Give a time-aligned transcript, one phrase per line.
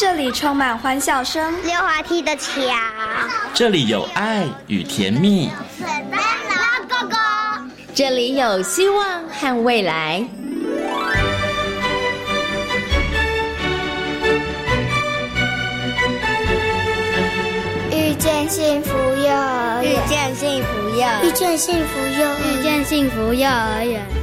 [0.00, 2.52] 这里充满欢笑声，溜滑梯的桥，
[3.52, 5.50] 这里有爱与甜蜜，
[7.92, 10.24] 这里有希望和未来。
[17.90, 24.17] 遇见幸福幼儿园，遇见幸福幼儿遇见幸福幼儿遇见幸福幼儿园。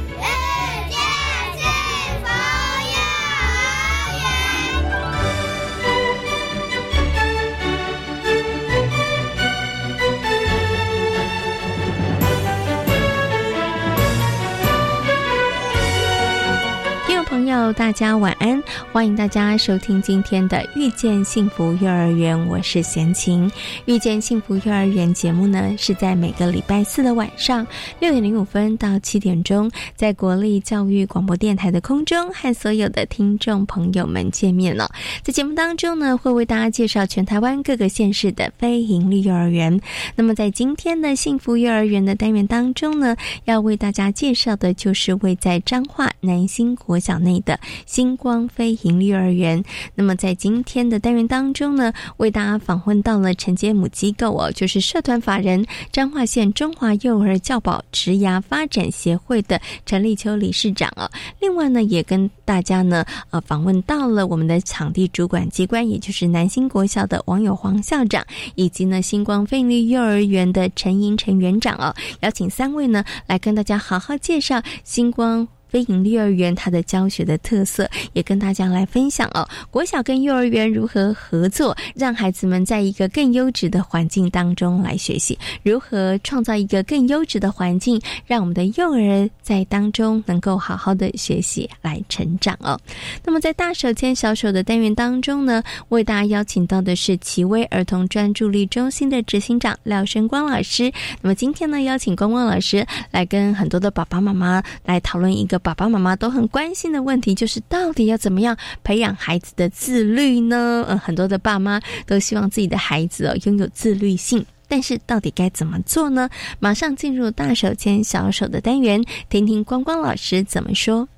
[17.46, 18.60] 要，大家晚安！
[18.92, 23.48] 欢迎大家收听今天的《遇见幸福幼儿园》，我是贤琴。
[23.84, 27.64] 《遇见幸福幼儿园》节目呢，是在每个礼拜四的晚上
[28.00, 34.90] 六点零五分到七点钟，在国立教育广播电台的空中和所有的听众朋友们见面了。
[35.22, 39.80] 在节目当中呢，会为大家介绍全台湾各个县市的非营利幼儿园。
[40.16, 47.35] 那么在今天的幸福幼儿园的单元当中呢，要为大家介绍的就是位在彰化南兴国小内。
[47.40, 49.62] 的星光非营利幼儿园。
[49.94, 61.10] 那么在今天的单元当中呢，为大家访问到了承接母机构哦，就是社团法人彰化县中华幼儿教保职涯发展协会的陈立秋理事长哦。
[61.40, 75.46] 另外呢，也跟大家呢呃访问到了我们的场地主管机关，也就是南新国小的网友黄校长，以及呢星光非营利幼儿园的陈英陈园长哦，邀请三位呢来跟大家好好介绍星光。
[75.76, 79.46] 非营利幼儿园它的教学的特色，也跟大家来分享哦。
[79.70, 85.38] 国小跟幼儿园如何合作，让孩子们在一个更优质的环境当中来学习？
[85.62, 92.80] 如何创造一个更优质的环境，让我们的幼儿在当中能够好好的学习来成长哦？
[93.22, 100.90] 那么在大手牵小手的单元当中呢，为大家邀请到的是奇威儿童专注力中心的执行长廖生光老师。
[101.20, 105.60] 那么今天呢，邀请光光老师来跟很多的爸爸妈妈来讨论一个。
[105.66, 110.84] 爸爸妈妈都很关心的问题，就是到底要怎么样培养孩子的自律呢？
[110.88, 116.30] 嗯，很多的爸妈都希望自己的孩子哦拥有自律性，但是到底该怎么做呢？
[116.60, 121.08] 马上进入大手牵小手的单元，听听光光老师怎么说。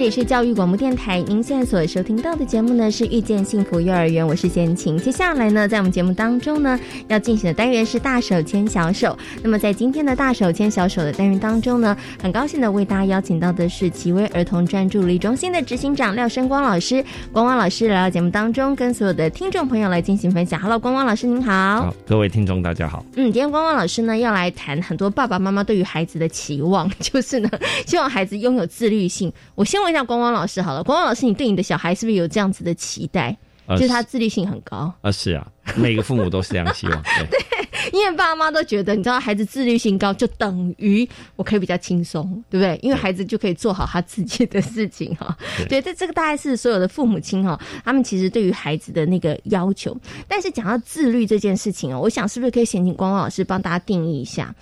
[0.00, 4.96] 这也是教育广播电台，您现在所收听到的节目呢是遇见幸福幼儿园，我是贤晴。
[4.96, 9.14] 接下来呢，在我们节目当中呢，要进行的单元是大手牵小手。
[9.42, 17.04] 那么在今天的大手牵小手的单元当中呢，很高兴的为大家邀请到的是奇威儿童专注力中心的执行长廖生光老师。
[17.30, 20.58] 光光老师来到节目当中，跟所有的听众朋友来进行分享。
[20.58, 21.82] Hello，光光老师您好。
[21.82, 23.04] 好，各位听众大家好。
[23.16, 27.50] 嗯，今天光光老师呢要来谈很多爸爸妈妈对于孩子的期望， 就是呢
[27.84, 29.30] 希望孩子拥有自律性。
[29.54, 29.89] 我先问。
[29.92, 33.36] 像光光老师好了，光光老师，你对你的小孩是不是有这样子的期待？
[33.68, 35.12] 就是他自律性很高啊？
[35.12, 35.46] 是啊，
[35.76, 37.02] 每个父母都是这样希望。
[37.30, 42.76] 对，因为爸妈都觉得，你知道，孩子自律性高，就等于我可以比较轻松，对不对？
[42.82, 45.38] 因为孩子就可以做好他自己的事情哈。
[45.68, 49.96] 对，这这个大概是所有的父母亲哈，他们其实对于孩子的那个要求。
[50.26, 54.52] 但是讲到自律这件事情哦，我想是不是可以先请光光老师帮大家定义一下？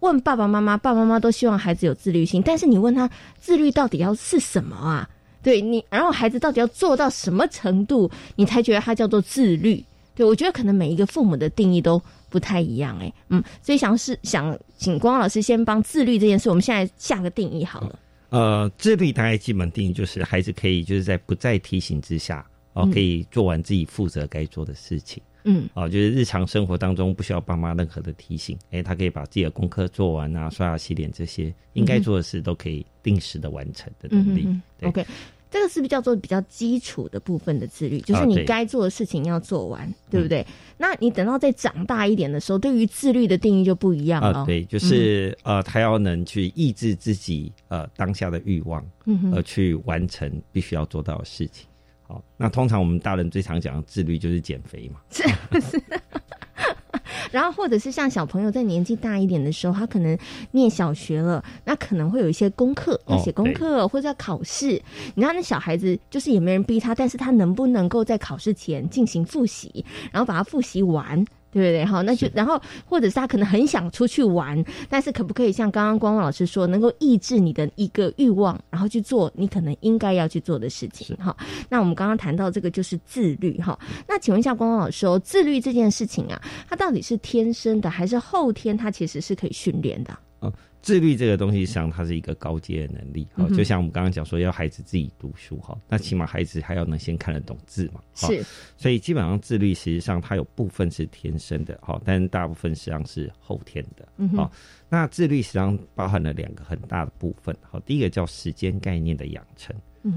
[0.00, 3.08] 问爸爸妈妈，爸爸妈妈都希望孩子有自律性，但是你问他
[3.40, 5.08] 自律到底要是什么啊？
[5.42, 9.84] 对你，然后孩子到底要做到什么程度，你才觉得他叫做自律？
[10.14, 17.98] 对我觉得可能每一个父母的定义都不太一样，哎，嗯，所以想是想请光老师先帮自律这件事，我们现在下个定义好了。
[18.30, 25.22] 呃，自律大概基本定义就是孩子可以就是在不再提醒之下，哦，可以做完自己负责该做的事情。
[25.37, 25.37] 嗯，
[25.74, 34.48] 哦，就是日常生活当中不需要爸妈任何的提醒，哎，他可以把自己的功课做完啊，刷牙洗脸这些应该做的事都可以定时的完成的能力。
[34.82, 35.04] OK，
[35.50, 38.00] 这个是不是叫做比较基础的部分的自律？
[38.02, 40.46] 就是你该做的事情要做完，对不对？
[40.76, 44.44] 那你等到再长大一点的时候，对于自律的定义就不一样了。
[44.44, 51.66] 对，就是呃，他要能去抑制自己呃当下的欲望，嗯而去完成必须要做到的事情。
[52.08, 55.00] 好，那通常我们大人最常讲的自律就是减肥嘛。
[55.10, 55.22] 是
[55.60, 55.80] 是。
[57.30, 60.16] 然后或者是像小朋友在年纪大一点的时候，他可能
[60.52, 64.80] 念小学了，那可能会有一些功课要写功课或者要考试。
[65.14, 71.22] 你看那小孩子就是也没人逼他，但是他能不能够在考试前进行复习，然后把它复习完？
[71.50, 71.84] 对不对？
[71.84, 81.16] 好，那就然后或者是他可能很想出去玩，但是可不可以像刚刚光光老师说，能够抑制你的一个欲望，然后去做你可能应该要去做的事情？
[81.16, 81.36] 哈，
[81.68, 83.78] 那我们刚刚谈到这个就是自律哈。
[84.06, 88.76] 那请问一下光光老师哦，自律这件事情啊，它到底是天生的还是后天？
[88.76, 90.16] 它其实是可以训练的。
[90.80, 93.26] 自律这个东西，实际上它是一个高阶的能力。
[93.34, 98.00] 好，就像我们刚刚讲说，要孩子自己读书哈，那起码孩子还要能先看得懂字嘛。
[98.14, 98.42] 是，
[98.76, 104.08] 所以基本上自律实际上它有部分是天生的，好，但大部分实际上是后天的。
[104.36, 104.50] 好，
[104.88, 107.54] 那自律实际上包含了两个很大的部分。
[107.60, 109.74] 好，第一个叫时间概念的养成，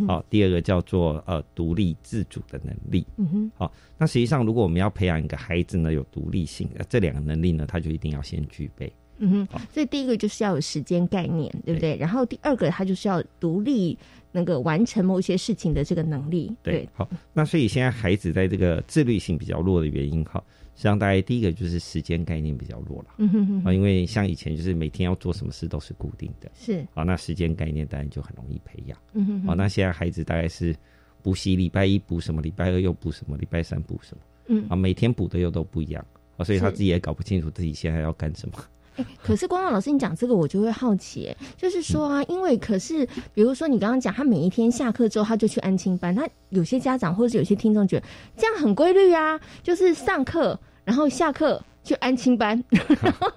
[0.07, 3.05] 好，第二个叫做呃独立自主的能力。
[3.17, 8.91] 嗯哼，好，那实际上如果我们要培养一个孩子呢有独立性，这两个能力呢，他就一定要先具备。
[9.23, 11.95] 嗯哼，所以第一个就是要有时间概念，对不对？
[11.97, 13.97] 然后第二个，他就是要独立
[14.31, 16.51] 那个完成某些事情的这个能力。
[16.63, 20.43] 对，好，那所以现在孩子在这个自律性比较弱的原因，哈，
[20.75, 23.09] 实际上大概第一个就是时间概念比较弱了。
[23.17, 28.97] 嗯哼哼，啊，因为像以前就是每天要做什么事都是固定的，是，啊，那时间概念当然就很容易培养。
[29.13, 30.75] 嗯哼，啊，那现在孩子大概是
[31.21, 36.03] 补习，礼拜一补什么，礼拜二又补什么，礼拜三补什么，嗯，啊，每天补的又都不一样，
[36.37, 38.55] 啊，所以他自己也搞不清楚自己现在要干什么。
[39.23, 48.05] 可是光光老师，你讲这个我就会好奇，就是说啊，因为可是，比如说你刚刚讲，他每一天下课之后他就去安亲班，他有些家长或者有些听众觉得
[48.37, 53.27] 这样很规律啊，就是上课然后下课去安亲班， 然后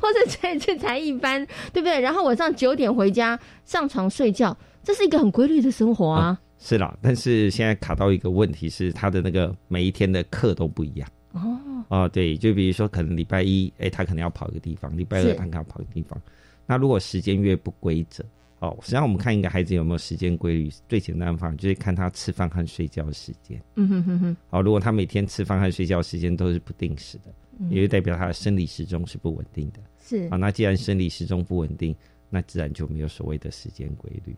[0.00, 2.00] 或者去去才艺班，对不对？
[2.00, 6.38] 然后晚上九点回家上床睡觉，这是一个很规律的生活啊。
[6.58, 11.08] 是啦，但是现在卡到一个问题是，他的那个每一天的课都不一样。
[11.32, 11.84] 哦。
[11.88, 16.20] 哦，对，就比如说，可能礼拜一，哎，他可能要跑一个地方；礼拜二，他可能要跑一个地方。
[16.66, 18.24] 那如果时间越不规则，
[18.60, 23.60] 哦，实际上我们看一个孩子有没有时间规律，最简单的方法就是看他吃饭和睡觉的时间。
[23.74, 24.36] 嗯哼哼哼。
[24.48, 27.34] 好，如果他每天吃饭和睡觉时间都是不定时的，
[27.68, 29.80] 也就代表他的生理时钟是不稳定的。
[30.00, 30.28] 是。
[30.30, 31.94] 啊，那既然生理时钟不稳定，
[32.30, 34.34] 那自然就没有所谓的时间规律。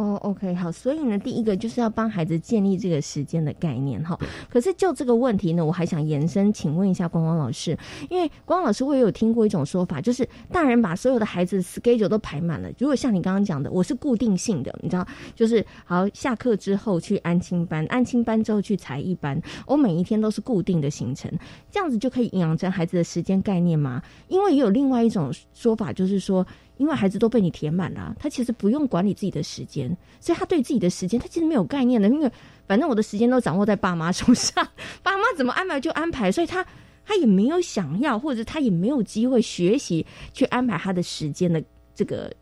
[0.00, 4.18] 哦，OK，好，所以呢，第一个就是要帮孩子建立这个时间的概念哈。
[4.48, 7.76] 可是就这个问题呢，我还想延伸，请问一下光光老师，
[8.08, 12.70] 因为光光老师我也有听过一种说法，就是大人把所有的孩子 schedule 都排满了。
[12.78, 21.30] 如果像你刚刚讲的，我是固定性的，你知道，就是好下课之后去安亲班，安亲班之后去才艺班，我每一天都是固定的行程，
[21.70, 24.00] 这样子就可以养成孩子的时间概念吗？
[24.28, 26.46] 因为也有另外一种说法，就是说。
[26.80, 32.08] 因为孩子都被你填满了，他其实不用管理自己的时间，所以他对自己的时间他其实没有概念的。
[32.08, 32.32] 因为
[32.66, 34.66] 反正我的时间都掌握在爸妈手上，
[35.02, 36.66] 爸妈怎么安排就安排，所以他
[37.04, 41.62] 他也没有想要，或者他也没有机会学习去安排他的时间的
[41.94, 42.32] 这个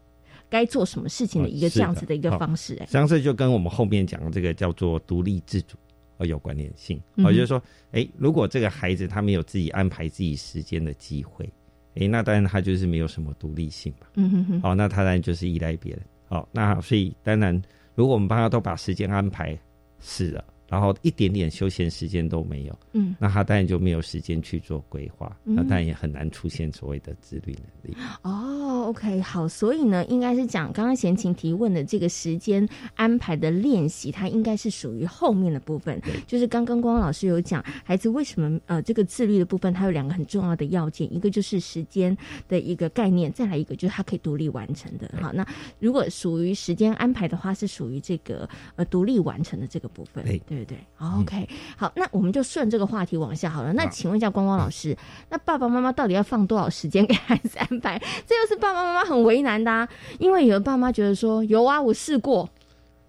[0.49, 2.75] 该做什么事情的一个这样子的一个方式。
[2.75, 5.77] 哎，实际上这就跟我们后面讲的这个叫做独立自主
[6.19, 6.97] 呃有关联性。
[7.17, 11.51] 哦，就是说，哎，如果这个孩子他没有自己安排自己时间的机会。
[11.99, 14.07] 诶，那当然他就是没有什么独立性嘛。
[14.15, 14.61] 嗯哼哼。
[14.61, 16.03] 好，那他当然就是依赖别人。
[16.29, 17.61] 好，那所以当然，
[17.95, 19.59] 如果我们帮他都把时间安排
[20.01, 20.45] 是了。
[20.69, 27.97] 然后一点点休闲时间都没有，嗯，那他当然就没有时间去做规划，那当然也很难出现所谓的自律能力。
[28.23, 35.99] 哦，OK，好，所以呢，应该是讲刚刚贤琴提问的这个时间安排的练习，它应该是属于后面的部分。
[36.27, 42.15] 就是刚刚光老师有讲，孩子为什么呃这个自律的部分，它有两个很重要的要件，一个就是时间
[42.47, 45.11] 的一个概念，再来一个就是他可以独立完成的。
[45.19, 45.47] 好，那
[45.79, 50.23] 如果属于时间安排的话，是属于这个呃独立完成的这个部分。
[50.27, 50.39] 对。
[50.58, 53.73] 对对对，OK，好，那我们就顺这个话题往下好了。
[53.73, 54.97] 那请问一下光光老师，
[55.29, 57.97] 那爸爸妈妈到底要放多少时间给孩子安排？
[58.27, 62.49] 这又是爸爸妈妈很为难的，啊，因为有的爸妈觉得说有啊，我试过，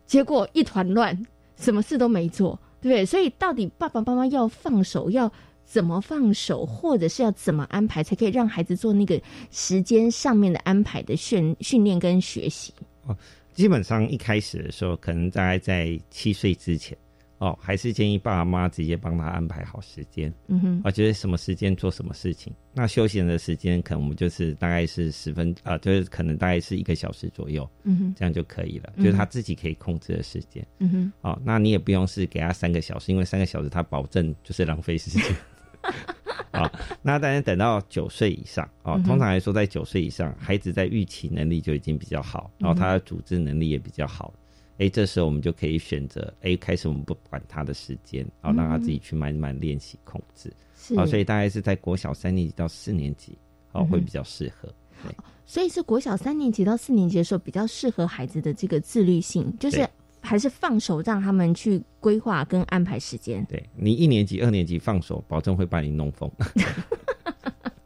[0.06, 3.06] 结果一团乱，什么事都没做，对不对？
[3.06, 5.32] 所以到底爸爸妈妈要放手，要
[5.66, 9.20] 怎么放手，或者是要怎么安排，才可以让孩子做那个
[9.50, 12.72] 时间上面的安排的训训练跟学习？
[13.08, 13.18] 哦，
[13.54, 16.96] 基本上一开始的时候，可能大概在七岁之前。
[17.40, 20.34] 哦，还是建议爸爸妈妈直接帮他安排好时间。
[20.48, 22.54] 嗯哼，啊，就是什么时间做什么事情。
[22.74, 27.68] 那休闲的时间，可能我们就是大概是十分啊，就是可能大概是一个小时左右。
[27.84, 30.66] 嗯哼，这样就可以了，就是他自己可以控制的时间。
[30.80, 35.24] 嗯哼，哦，那你也不用是给他三个小时，因为三个小时他保证就是浪费时间。
[36.52, 36.70] 啊，
[37.02, 44.34] 那当然等到九岁以上哦，通常来说在九岁以上，孩子在预期能力就已经比较好，然后他的组织能力也比较好。
[44.80, 50.52] 哎，这时候我们就可以选择，哎，开始我们不管他的时间，然后让他自己去慢慢练习控制。
[50.76, 53.38] 是，啊，所以大概是在国小三年级到四年级，
[53.74, 54.74] 哦，会比较适合。
[55.46, 59.86] 所以是国小三年级到四年级的时候比较适合孩子的这个自律性，就是
[60.22, 63.46] 还是放手让他们去规划跟安排时间？
[63.50, 66.32] 对你一年级、二年级放手，保证会把你弄疯。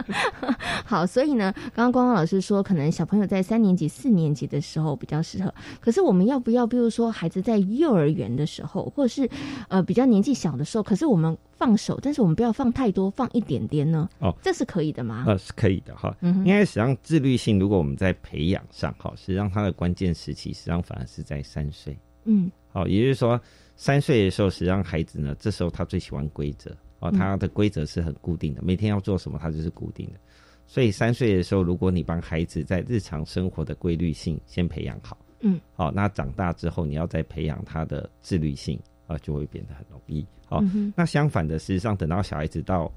[0.86, 5.54] 好，所以呢，刚刚光光老师说，可能小朋友在三年级、四年级的时候比较适合。
[5.80, 9.30] 可是我们要不要，比如说孩子在幼儿园的时候，或者是
[9.70, 14.10] 呃比较年纪小的时候，可是我们放手，但是我们不要放太多，放一点点呢？
[14.20, 15.24] 哦，这是可以的吗？
[15.28, 16.16] 呃，是可以的哈。
[16.22, 21.98] 嗯，因为实际上自律性，如果我们在培养上，哈，实际上它的关键时期，实际上反而是在三岁。
[22.26, 23.40] 嗯，好，也就是说，
[23.76, 26.76] 三岁的时候，实际上孩子呢，这时候他最喜欢规则。
[27.04, 30.20] 哦，他的规则是很固定的，每天要做什么，他就是固定的。
[30.66, 40.26] 所以三岁的时候，如果你帮孩子在日常生活的规律性先培养好，嗯，好，那长大之后你要再培养他的自律性啊，就会变得很容易。
[40.46, 40.64] 好，
[40.96, 42.90] 那相反的，事实上等到小孩子到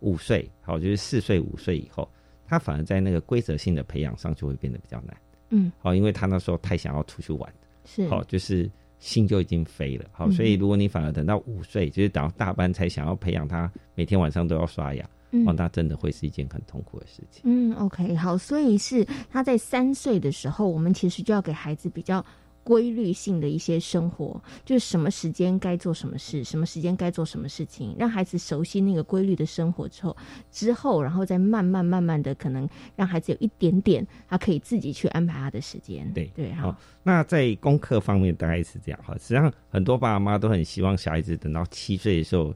[0.00, 2.08] 五岁，好，就是四岁五岁以后，
[2.44, 5.16] 他反而在那个规则性的培养上就会变得比较难。
[5.50, 8.68] 嗯，好，因为他那时候太想要出去玩，是，好，就是。
[9.04, 15.04] 心就已经飞了，好，所以如果你反而等到五岁，就是等到大班才想要培养他每天晚上都要刷牙，
[15.46, 17.42] 哦，那真的会是一件很痛苦的事情。
[17.44, 22.24] 嗯，OK，好，所以是他在三岁的时候，我们其实就要给孩子比较。
[22.64, 30.16] 规律性的一些生活，就是什么时间该做什么事，什么时间该做什么事情，让孩子熟悉那个规律的生活之后，
[30.50, 36.10] 之后，然后再慢慢慢慢的，可能让孩子有一点点，他可以自己去安排他的时间。
[36.12, 36.74] 对对，好。
[37.02, 42.54] 那在功课方面大概是这样哈，实际上很多爸爸妈妈都很希望小孩子等到七岁的时候。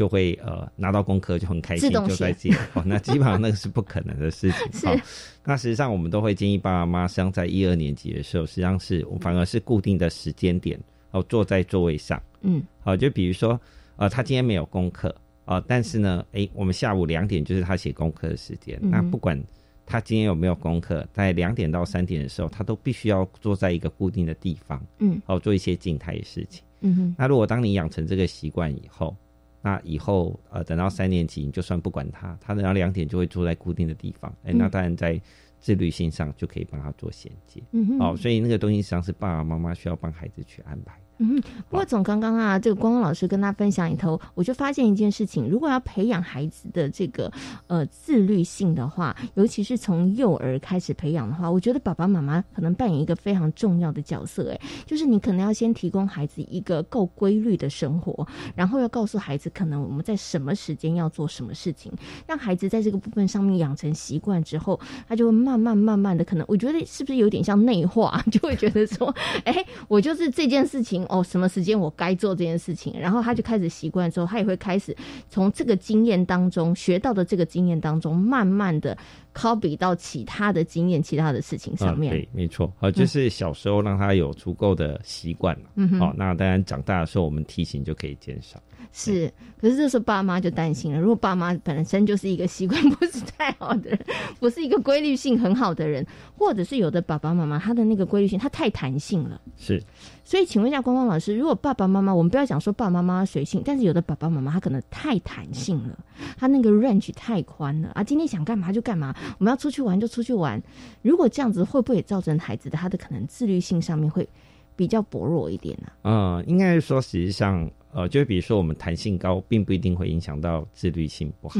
[0.00, 4.88] 就会呃拿到功课就很开心，就在接 哦，那基本上那个是不可能的事情。
[4.88, 4.96] 好，
[5.44, 10.80] 那实际上我们都会建议爸爸妈妈，实际上在一二年级的时候，实际上是反而是固定的时间点
[11.10, 12.18] 哦，坐在座位上。
[12.40, 13.60] 嗯，好，就比如说
[13.96, 15.14] 呃，他今天没有功课
[15.44, 18.78] 啊，但是呢，哎，我们下午两点就是他写功课的时间。
[18.80, 19.38] 那不管
[19.84, 24.82] 他今天有没有功课，在两点到三点的时候，他都必须要坐在一个固定的地方。
[25.00, 26.64] 嗯，哦，做一些静态的事情。
[26.80, 29.14] 嗯哼，那如果当你养成这个习惯以后。
[29.62, 34.34] 那以后，呃，等到三年级，你就算不管他，他等到两点就会住在固定的地方。
[34.44, 35.20] 哎，那当然在
[35.58, 37.62] 自律性上就可以帮他做衔接。
[37.72, 40.98] 嗯哦，所以那个东西实际上是爸爸妈妈需要帮孩子去安排。
[41.22, 47.30] 嗯，不过从刚刚啊，这个光光老师跟他分享里头，我就发现一件事情：如果要培养孩子的这个
[47.66, 54.50] 呃自律性的话，尤其是从幼儿开始培养的话，我觉得爸爸妈妈可能扮演一个非常重要的角色。
[54.50, 61.92] 哎，就是你可能要先提供孩子一个够规律的生活，然后要告诉孩子，可能我们在什么时间要做什么事情，
[62.26, 69.54] 让孩子在这个部分上面养成习惯之后，他就会慢慢慢慢的，可能我觉得是不是有点像内化， 就会觉得说，哎，
[69.86, 71.06] 我就是这件事情。
[71.10, 74.96] 哦，什么时间我该做这件事情，然后他就开始习惯之后，他也会开始
[75.28, 78.96] 从这个经验当中学到的这个经验当中，慢慢的
[79.34, 82.12] copy 到其他的经验、其他的事情上面。
[82.12, 88.60] 对，没错，好，就是小时候让他有足够的习惯了，嗯好，那当然长大的时候我们提醒就可以减少。
[88.92, 90.98] 是，可是这时候爸妈就担心了。
[90.98, 94.00] 如果爸妈本身就是一个习惯不是太好的人，
[94.40, 96.04] 不是一个规律性很好的人，
[96.36, 99.40] 或者是有的爸爸妈妈他的那个规律性他太弹性了。
[99.56, 99.80] 是，
[100.24, 105.98] 所以请问一下光光老师，如果爸爸妈妈，我们不要讲说爸爸妈妈随性，但是有的爸爸妈妈他可能太弹性了，
[106.36, 110.62] 他那个 range 太宽了啊，今天想干嘛就干嘛，我们要出去玩就出去玩。
[111.02, 114.28] 如果这样子，会不会也造成孩子的他的可能自律性上面会
[114.76, 115.92] 比较薄弱一点呢？
[116.02, 117.70] 嗯，应该说实际上。
[117.92, 121.58] 呃，就比如说我们弹性高，并不一定会影响到自律性不好，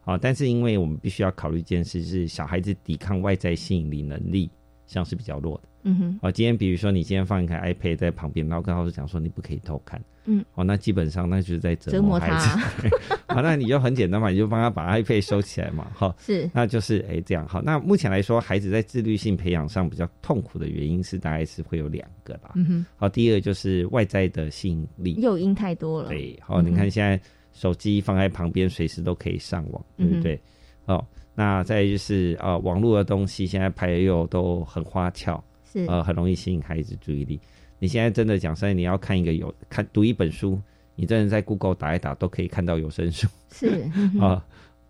[0.00, 4.48] 好，但是因为我们必须要考虑一件事，是小孩子抵抗外在吸引力能力
[4.86, 5.68] 像是比较弱的。
[5.88, 12.90] 嗯哼，哦，今天比如说你今天放一个 iPad 在旁边，然后跟老师讲说你不可以偷看，嗯，哦，那基本上那就是在折磨孩子。
[13.28, 17.62] 好， 那你就很简单嘛，你就帮他把 iPad 收起来嘛，好，是，那就是哎这样好。
[17.62, 22.50] 那目前来说，孩子在自律性培养上比较痛苦的原因是大概是会有两个啦。
[22.56, 26.08] 嗯哼，好，第一个就是外在的吸引力诱因太多了。
[26.08, 27.20] 对，好，你看现在
[27.52, 30.40] 手机放在旁边，随时都可以上网，对不对？
[30.86, 31.04] 哦，
[31.36, 35.40] 那再就是呃，网络的东西现在拍又都很花俏。
[35.64, 37.38] 是呃，很容易吸引孩子注意力。
[37.78, 40.58] 你现在真的讲，所以你要看一个有看读一本书，
[40.94, 43.28] 你真的在 Google 打一打都可以看到有声书。
[43.50, 43.84] 是
[44.18, 44.42] 啊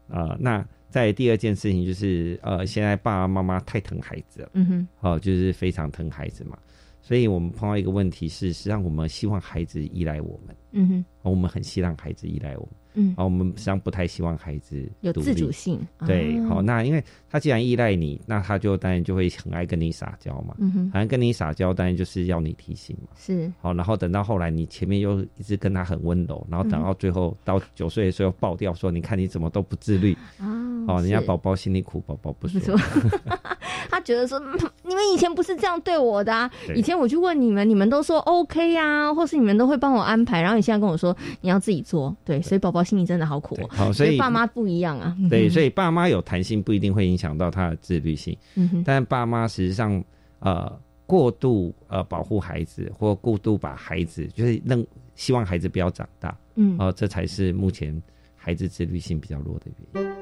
[0.09, 6.57] 啊， 那在第二件事情就是，呃，现在爸爸妈妈太疼孩子了，嗯哼，哦，就是非常疼孩子嘛。
[7.03, 12.71] 所以我们碰到一个问题是，实际上我们希望孩子依赖我们，嗯哼，我们很希望孩子依赖我们。
[12.97, 15.81] 嗯，好，我们实际上不太希望孩子有自主性。
[16.07, 20.55] 对，好，那因为他既然依赖你，那他就当然就会很爱跟你撒娇嘛。
[20.59, 23.09] 嗯哼，反正跟你撒娇，当然就是要你提醒嘛。
[23.17, 30.17] 是，好，然后等到后来你前面又一直跟他很温柔，然后等到最后到九岁的时候爆掉，说你看你怎么都不自律。
[30.89, 32.77] 哦，人家宝宝心里苦，宝宝不说。
[33.91, 34.39] 他觉得说，
[34.83, 43.59] 你们以前不是这样对我的啊，以前我去问你们，你们都说 OK 呀，或是你们都会帮我安排，然后你现在跟我说你要自己做，对，所以宝宝心里真的好苦。
[43.69, 45.15] 好，所以爸妈不一样啊。
[45.29, 50.03] 对， 所以爸妈有弹性不一定会影响到他的自律性，嗯但爸妈实际上
[50.39, 50.73] 呃
[51.05, 54.83] 过度呃保护孩子，或过度把孩子就是让
[55.15, 58.01] 希望孩子不要长大，嗯，哦，这才是目前
[58.35, 60.17] 孩子自律性比较弱的原因。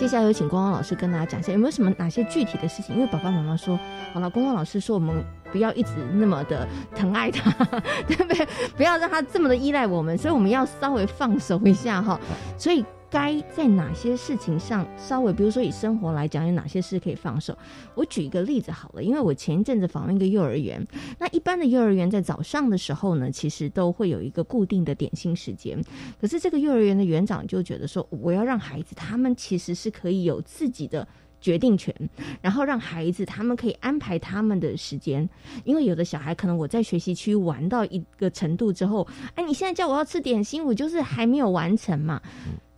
[0.00, 2.94] 接下来有请光光老师跟大家讲一下，有没有什么哪些具体的事情？
[2.96, 3.78] 因为爸爸妈妈说，
[4.14, 6.66] 好了，光光老师说我们不要一直那么的
[6.96, 7.50] 疼爱他，
[8.08, 8.48] 对不对？
[8.78, 12.18] 不要让他这么的依赖我们，所以我们要稍微放手一下哈。
[12.56, 12.82] 所以。
[13.10, 17.56] 该在哪些事情上稍微，比如说以生活来讲，有哪些事可以放手？
[17.96, 20.86] 我举一个例子好了，因为我前一阵子访问一个幼儿园，
[21.18, 25.82] 那一般的幼儿园在早上的时候呢，其实都会有一个固定的点心时间。
[26.20, 31.06] 可是这个幼儿园的园长就觉得说，我要让孩子他们其实是可以有自己的
[31.40, 31.92] 决定权，
[32.40, 35.28] 然后让孩子他们可以安排他们的时间。
[35.64, 42.22] 因为有的小孩可能我在学习区玩到一个程度之后，哎，你现在叫我要吃点心，我就是还没有完成嘛。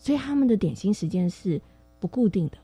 [0.03, 1.61] 所以他们的点心时间是
[2.01, 2.59] 不固定的，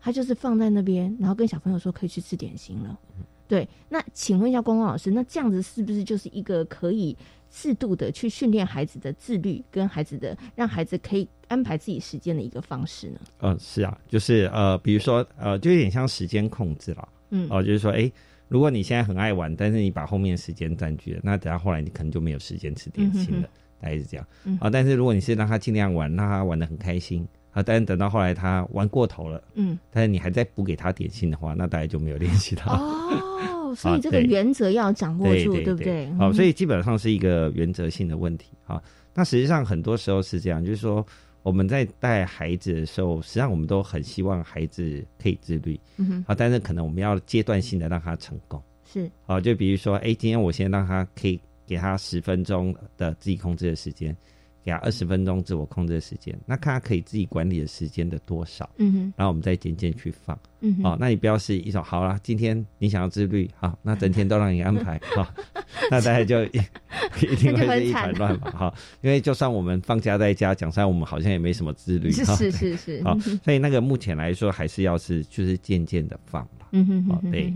[0.00, 2.98] 他就是放在那边，然后跟小朋友说可以去吃点心了。
[3.46, 7.14] 对，那请问一下光光老师，那这样子是不是就是一个可以
[7.50, 13.20] 适度的去训练孩子的自律，跟孩子的让孩子可以安排自己时间的一个方式呢？
[13.40, 17.08] 嗯，是啊，就是呃，比如说呃，就有点像时间控制了。
[17.28, 18.10] 嗯，哦，就是说，哎，
[18.48, 23.48] 如果你现在很爱玩，但是你把后面时间占据了，那等下后来你可能就没有时间吃点心了。
[23.84, 24.26] 大概是这样，
[24.60, 32.64] 啊，但是如果你是让他尽量玩，让他玩的很开心，啊，但是等到后来他玩过头了，嗯，但是你还在补给他点心的话，那大家就没有练习到。
[32.72, 36.10] 哦， 所以这个原则要掌握住，对不对？
[36.14, 38.52] 好，所以基本上是一个原则性的问题。
[38.66, 38.82] 啊。
[39.12, 41.06] 那实际上很多时候是这样，就是说
[41.42, 51.38] 我们在带孩子的时候，实际上我们都很希望孩子可以自律，嗯哼，啊，但是可能我们要阶段性的让他成功，是，啊，就比如说，哎，今天我先让他可以。
[51.66, 54.16] 给他十分钟的自己控制的时间，
[54.62, 65.26] 给他二十分钟自我控制的时间，那看他可以自己管理的时间的多少，嗯哼，然后我们再渐渐去放，嗯哼，哦，那你不要是一种好啦，今天你想要自律，好，那整天都让你安排，好，
[65.90, 76.46] 那大家就一定会是一团乱嘛，哈，因为就算我们放假在家，讲实在，我们好像也没什么自律，是是是是，好，所以那个目前来说，还是要是就是渐渐的放。
[76.76, 77.52] 嗯哼哼，对，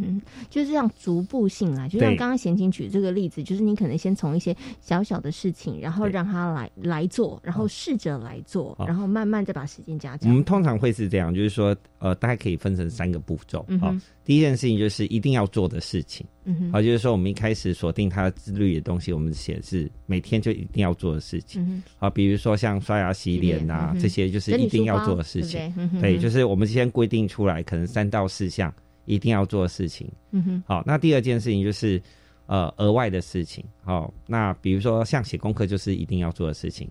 [0.48, 10.30] 就是这样逐步性来，就像刚刚贤琴举这个例子，就是你可能先从一些小小的事情，然后让他来来做，然后试着来做，然后慢慢再把时间加长。
[10.30, 13.64] 我们通常会是这样，就是说，呃，大概可以分成三个步骤。
[13.80, 16.26] 好，第一件事情就是一定要做的事情。
[16.44, 21.62] 嗯哼，好，就是说我们一开始锁定他自律的东西，我们写是每天就一定要做的事情。
[21.62, 25.72] 嗯好，比如说像刷牙、洗脸呐，这些就是一定要做的事情。
[26.00, 28.74] 对，就是我们先规定出来，可能三到四项。
[29.10, 31.98] 一定要做的事情，嗯哼，好，那第二件事情就是，
[32.44, 36.86] 呃，额外的事情，好，那比如说像写功课就是一定要做的事情，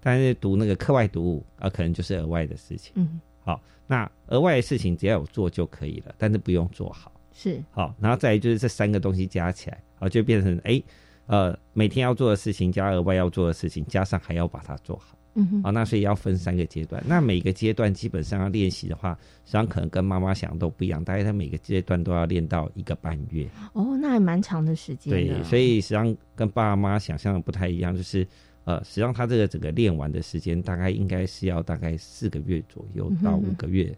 [0.00, 10.82] 但是读那个课外读物啊，可能就是额外的事情，嗯，好，那额外的事情只要有做就可以了，但是不用做好，是，好，然后再来就是这三个东西加起来，好，就变成哎，
[11.24, 15.16] 呃，每天要做的事情加额外要做的事情，加上还要把它做好。
[15.34, 17.02] 嗯哼，好，那所以要分三个阶段。
[17.06, 21.02] 那每个阶段基本上要练习的话，实际上可能跟妈妈想的都不一样。
[21.02, 23.48] 大概在每个阶段都要练到一个半月。
[23.72, 25.10] 哦，那还蛮长的时间。
[25.10, 28.26] 对，所以实际上跟爸妈想象的不太一样，就是
[28.68, 33.96] 呃，实际上他这个整个练完的时间大概应该是要大概四个月左右到五个月。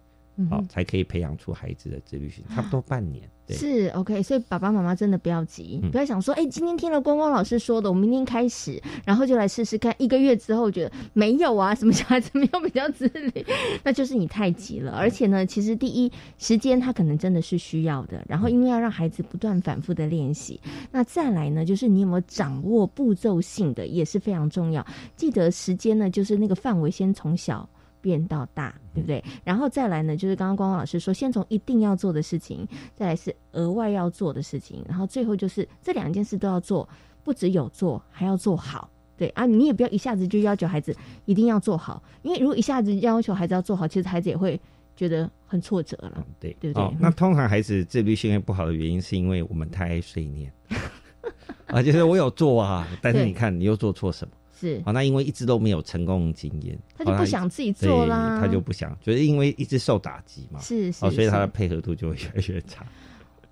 [0.49, 3.29] 好，才可以培养出孩子的自律性，差不多半年。
[3.47, 9.95] 对是 OK，所以爸爸妈妈真的不要急，不要想说，哎，今天听了光光老师说的，我明天开始，然后就来试试看。
[9.99, 13.45] 一个月之后觉得没有啊，什么小孩子没有比较自律，
[13.83, 14.93] 那就是你太急了。
[14.93, 20.61] 而且呢，其实第一时间他可能真的是需要的，然后因为要让孩子不断反复的练习，
[20.93, 24.87] 那再来呢，就是你有没有掌握步骤性的也是非常重要。
[25.17, 27.69] 记得时间呢，就是那个范围先从小。
[28.01, 29.23] 变到大，对不对？
[29.45, 36.89] 然后再来呢，就是刚刚光光老师说，先从一定要做的事情，再来是额外要做的事情，然后最后就是这两件事都要做，
[37.23, 38.89] 不只有做，还要做好。
[39.17, 44.59] 对啊，你也不要一下子就要求孩子一定要做好，因为如果一下子要求孩子要做好，其实孩子也会
[44.97, 46.27] 觉得很挫折了。
[46.39, 46.97] 对，对不对？
[46.99, 50.51] 那通常孩子自律训练不好的原因，是因为我们太爱碎念
[51.67, 54.33] 啊，就是我有做啊，但是你看你又做错什么？
[54.61, 62.85] 是啊，那因为一直都没有成功经验，他就不想自己做啦，他就不想，就是因为一直受打击嘛，是，哦，所以他的配合度就会越来越差。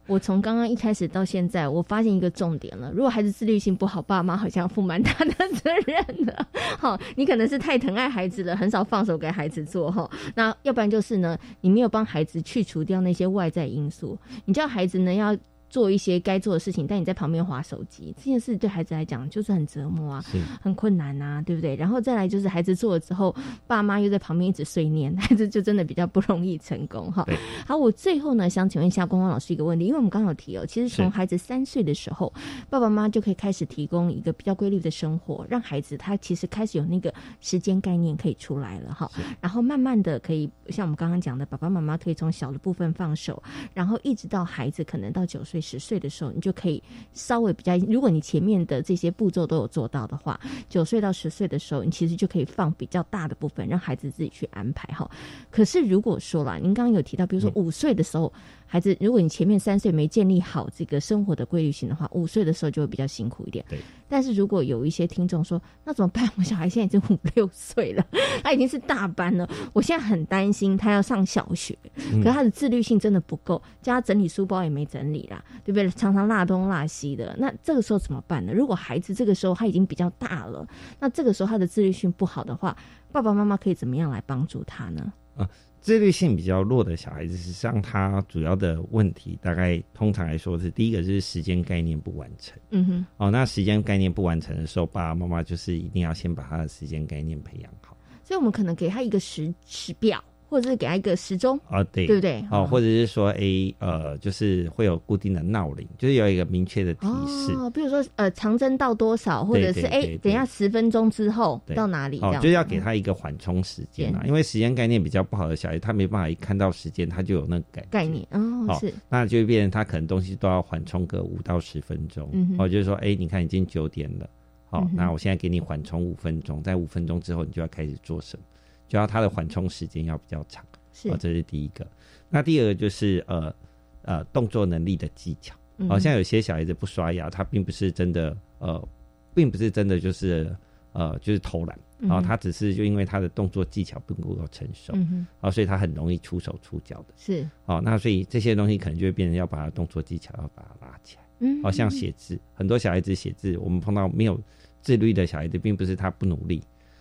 [0.07, 6.47] 我从刚刚一开始到现在，我发现一个重点了：如果孩子自律性不好，爸妈好像要负蛮大的责任的。
[6.79, 10.11] 好， 你可能是太疼爱孩子了，很少放手给孩子做哈。
[10.35, 15.37] 那要不然就是呢，你没有帮孩子去除掉那些外在因素，你叫孩子呢要。
[15.71, 20.25] 做一些该做的事情，但你在旁边划手机，这件事对孩子来讲就是很折磨啊，
[20.63, 21.77] 很困难啊，对不对？
[21.77, 23.35] 然后再来就是孩子做了之后，
[23.67, 27.27] 爸妈又在旁边一直碎念，孩子就真的比较不容易成功哈。
[27.67, 32.33] 好，我最后呢想请问一下光光老师一个问题，因为我们刚好提哦，其实从孩子三岁的时候，
[32.71, 39.11] 爸爸妈妈就可以开始提供一个比较规律的生活，让孩子他其实开始有那个时间概念可以出来了哈。
[39.39, 43.43] 然后慢慢的可以像我们刚刚讲的，爸爸妈妈可以从小的部分放手，
[43.75, 45.58] 然后一直到孩子可能到九岁。
[45.61, 47.77] 十岁的时候，你就可以稍微比较。
[47.79, 55.11] 如果你前面的这些步骤都有做到的话，九岁到十岁的时候，你其实就可以放比较大的部分，让孩子自己去安排哈。
[55.51, 58.33] 可是如果说啦，您刚刚有提到，比如说五岁的时候。
[58.71, 63.65] 孩子，如果你前面三岁没建立好这个生活的规律性的话，五岁的时候就会比较辛苦一点。
[63.67, 63.79] 对。
[64.11, 66.29] 但是如果有一些听众说，那怎么办？
[66.37, 68.07] 我小孩现在已经五六岁了，
[68.43, 75.89] 他已经是大班了，我现在很担心他要上小学，可是他的自律性真的不够，叫他整理书包也没整理啦，对不对？
[75.91, 77.35] 常常落东落西的。
[77.39, 78.53] 那这个时候怎么办呢？
[78.53, 80.67] 如果孩子这个时候他已经比较大了，
[81.01, 82.77] 那这个时候他的自律性不好的话，
[83.11, 85.13] 爸爸妈妈可以怎么样来帮助他呢？
[85.37, 85.49] 啊。
[85.81, 92.59] 自律性比较弱的小孩子，实际上他主要的问题，大概通常来说是第一个就是时间概念不完成。
[92.71, 97.97] 嗯哼，哦，那时间概念不完成的时候，爸爸妈妈就是一定要先把他的时间概念培养好。
[98.25, 100.23] 所以我们可能给他一个时时表。
[100.49, 102.43] 或者是给他一个时钟啊，对，对不对？
[102.51, 107.53] 哦，或者是说，哎，呃，就是会有固定的闹铃，就是有一个明确的提示。
[107.53, 112.19] 哦，比如说，呃，长针到多少，或者是哎，等一下十分钟之后到哪里？
[112.21, 122.29] 哦，就要给他一个缓冲时间啊，因为时间概念比较不好的小孩，他没办法一看到时间他就有那个概概念哦，是，那就变成他可能东西都要缓冲个五到十分钟。
[122.33, 124.29] 嗯，哦，就是说，哎，你看已经九点了，
[124.71, 128.45] 好，那我现在给你缓冲五分钟，在五分钟之后你就要开始做什么？
[128.89, 130.65] 就要他的缓冲时间要比较长。
[131.05, 131.87] 哦，这是第一个。
[132.29, 133.55] 那第二个就是呃
[134.03, 135.55] 呃动作能力的技巧。
[135.89, 138.89] 好像有些小孩子不刷牙，他并不是真的呃，
[139.33, 140.53] 并不是真的就是
[140.93, 141.79] 呃就是偷懒
[142.11, 144.93] 啊，他只是就因为他的动作技巧不够成熟，
[145.41, 147.15] 啊，所以他很容易出手出脚的。
[147.17, 151.23] 是哦，那所以这些东西可能就会变成要把他动作技巧要把它拉起来。
[151.39, 154.37] 嗯，好像写字，很多小孩子写字，我们碰到没有
[154.83, 156.61] 自律的小孩子，并不是他不努力。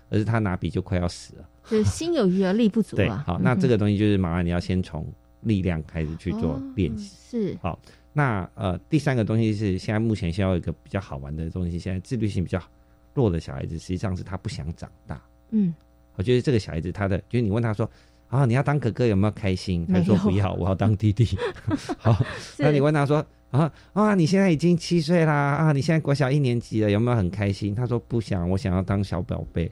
[0.10, 5.06] 而是他拿笔就快要死了，就是心有余而力不足对，好，那这个东西就是麻烦你要先从
[5.41, 7.15] 力量开始去做练习。
[7.30, 7.78] 是，好，
[8.13, 11.78] 那呃，第三个东西是现在目前需要一个比较好玩的东西。
[11.78, 12.62] 现在自律性比较
[13.13, 15.22] 弱的小孩子，实际上是他不想长大。
[15.52, 15.74] 嗯，
[16.15, 17.89] 我觉得这个小孩子他的，就是你问他说
[18.30, 19.86] 啊，你要当哥哥有没有开心？
[19.88, 21.38] 他说不要，我要当弟弟。
[22.00, 22.17] 好，
[22.58, 27.76] 那你问他说啊啊，你现在已经七岁啦啊，你现在国小一年级了，有没有很开心？
[27.76, 29.72] 他说不想，我想要当小宝贝。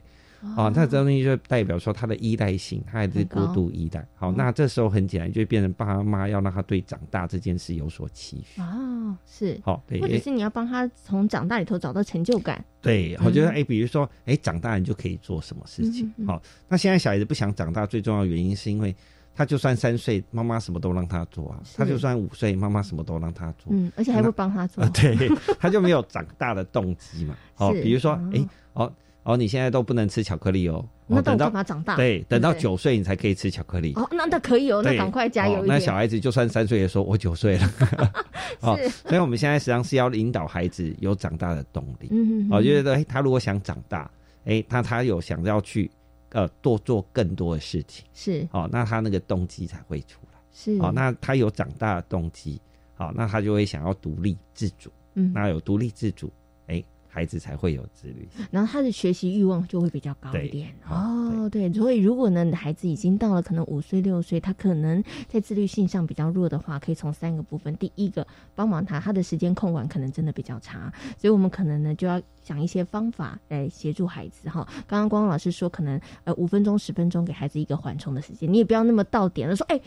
[0.56, 4.06] 哦，那这东西就代表说他的依赖性，他还是过度依赖。
[4.14, 8.60] 好，那这时候很简单，就变成爸妈要让他对长大这件事有所期许。
[8.60, 12.64] 哦，是，好，或者是你要帮他从长大里头找到成就感。
[12.80, 16.12] 对，我觉得，哎，比如说，哎，长大你就可以做什么事情？
[16.26, 18.94] 好，那现在小孩子不想长大，最重要的原因是因为
[19.34, 24.86] 他就算三岁，妈妈什么都让他做啊；他就算五岁，妈妈什么都让他做，嗯，而且还会帮他做。
[24.94, 25.28] 对，
[25.58, 27.36] 他就没有长大的动机嘛。
[27.56, 28.92] 哦， 比如说，哎，哦。
[29.26, 30.88] 哦，你现在都不能吃巧克力哦。
[31.08, 33.92] 那等到他长大，对，等到九岁你才可以吃巧克力。
[33.96, 37.70] 哦，那那可以哦，那赶快加油那小孩子就算三岁也说，我九岁了。
[38.62, 42.06] 哦，所以我们现在实际上是要引导孩子有长大的动力。
[42.12, 42.48] 嗯嗯。
[42.52, 44.08] 哦，觉得哎，他如果想长大，
[44.44, 45.90] 哎，他他有想要去
[46.30, 48.46] 呃多做更多的事情，是。
[48.52, 50.38] 哦，那他那个动机才会出来。
[50.52, 50.78] 是。
[50.80, 52.60] 哦，那他有长大的动机，
[52.94, 54.88] 好，那他就会想要独立自主。
[55.14, 55.32] 嗯。
[55.34, 56.32] 那有独立自主。
[57.16, 61.48] 孩子才会有自律，然后他的学习欲望就会比较高一点哦。
[61.50, 74.68] 对，所以如果呢，孩子已经到了可能五岁六岁，他可能在自律性上比较弱的话，可以从三个部分：第一个，帮忙他，他的时间控管可能真的比较差，所以我们可能呢就要想一些方法来协助孩子哈。
[74.86, 79.80] 刚刚光光老师说，可能呃五分钟、十分钟给孩子一个缓冲的时间，你也不要那么到点了，说哎。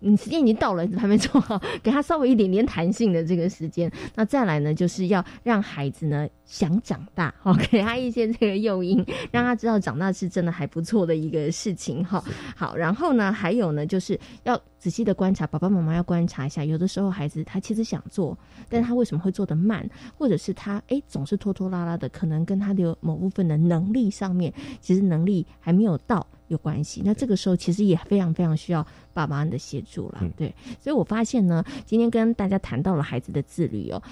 [0.00, 3.90] 你时间已经到了，还没做好，给他稍微一点点弹性的这个时间。
[4.14, 12.22] 那再来呢，就是要让孩子呢想长大，好，给他一些这个诱因，让他知道长大是真的还不错的一个事情，哈。
[12.56, 26.24] 好，然后呢，还有呢，就是要仔细的观察，爸爸妈妈要观察一下，有的时候孩子他其实想做，但是他为什么会做得慢，或者是他哎总是拖拖拉拉的，可能跟他的某部分的能力上面，其实能力还没有到。
[26.48, 27.00] 有关系。
[27.04, 30.22] 那这个时候其实也非常非常需要爸妈的协助了。
[30.36, 34.02] 对，所以我发现呢，今天跟大家谈到了孩子的自律哦。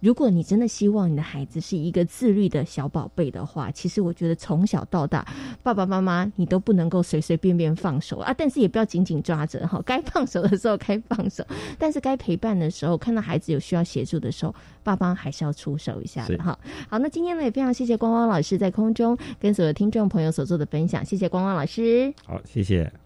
[0.00, 5.26] 如果你真的希望你的孩子是一个自律的小宝贝的话，其实我觉得从小到大，
[5.62, 11.44] 爸爸妈妈你都不能够随随便便放手啊，但是也不要紧紧抓着哈，该放手的时候该放手，
[11.78, 16.58] 但是该陪伴的时候，看到孩子有需要协助的时候，爸爸还是要出手一下的哈。
[16.88, 22.12] 好，那今天呢也非常谢谢光光老师在空中跟所有听众朋友所做的分享，谢谢光光老师。
[22.24, 23.05] 好，谢谢。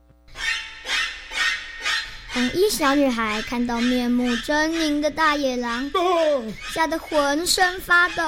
[2.33, 5.91] 红衣小女孩看到面目狰狞的大野狼，
[6.73, 8.23] 吓得浑身发抖。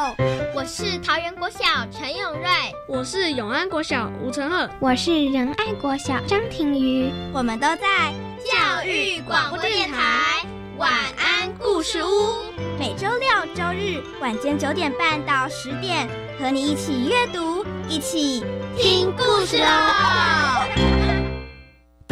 [0.53, 2.49] 我是桃园国小陈永瑞，
[2.87, 7.09] 我是永安国小吴成赫，我是仁爱国小张庭瑜。
[7.33, 8.13] 我们都在
[8.43, 10.45] 教育广播电台
[10.77, 12.43] 晚安故事屋，
[12.77, 18.43] 每周六、周日晚间九点半到十点，和你一起阅读，一起
[18.77, 21.09] 听故事哦。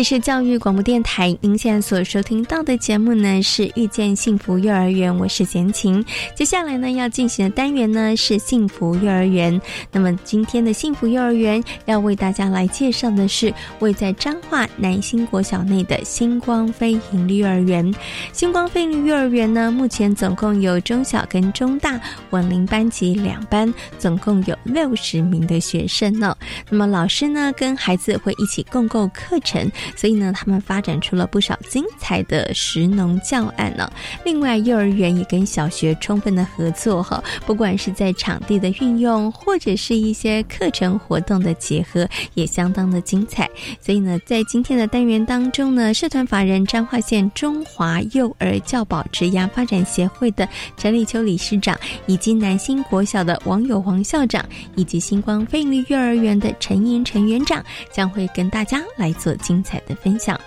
[0.00, 6.02] 这是教育广播电台，您现在所收听到的节目呢是遇见幸福幼儿园，我是贤琴。
[6.34, 9.60] 接下来呢要进行的单元呢是幸福幼儿园。
[9.92, 17.94] 那么今天的幸福幼儿园要为大家来介绍的是位在彰化南兴国小内的星光飞盈利幼儿园。
[18.32, 26.34] 星光飞盈利幼儿园呢目前总共有中小跟中大文龄班级两班，总共有六十名的学生呢。
[26.70, 29.70] 那么老师呢跟孩子会一起共构课程。
[29.96, 33.90] 所以呢，他们发展出了不少精彩的食农教案呢。
[34.24, 43.48] 另外，幼儿园也跟小学充分的合作哈，不管是在场地的运用，或者是一些课程活动的结合，也相当的精彩。
[43.80, 54.44] 所以呢，在今天的单元当中呢，社团法人彰化县中华幼儿教保职涯发展协会的陈立秋理事长，以及南新国小的网友黄校长，
[54.76, 59.79] 以及星光飞利幼儿园的陈莹陈园长，将会跟大家来做精彩。
[59.86, 60.38] 的分享。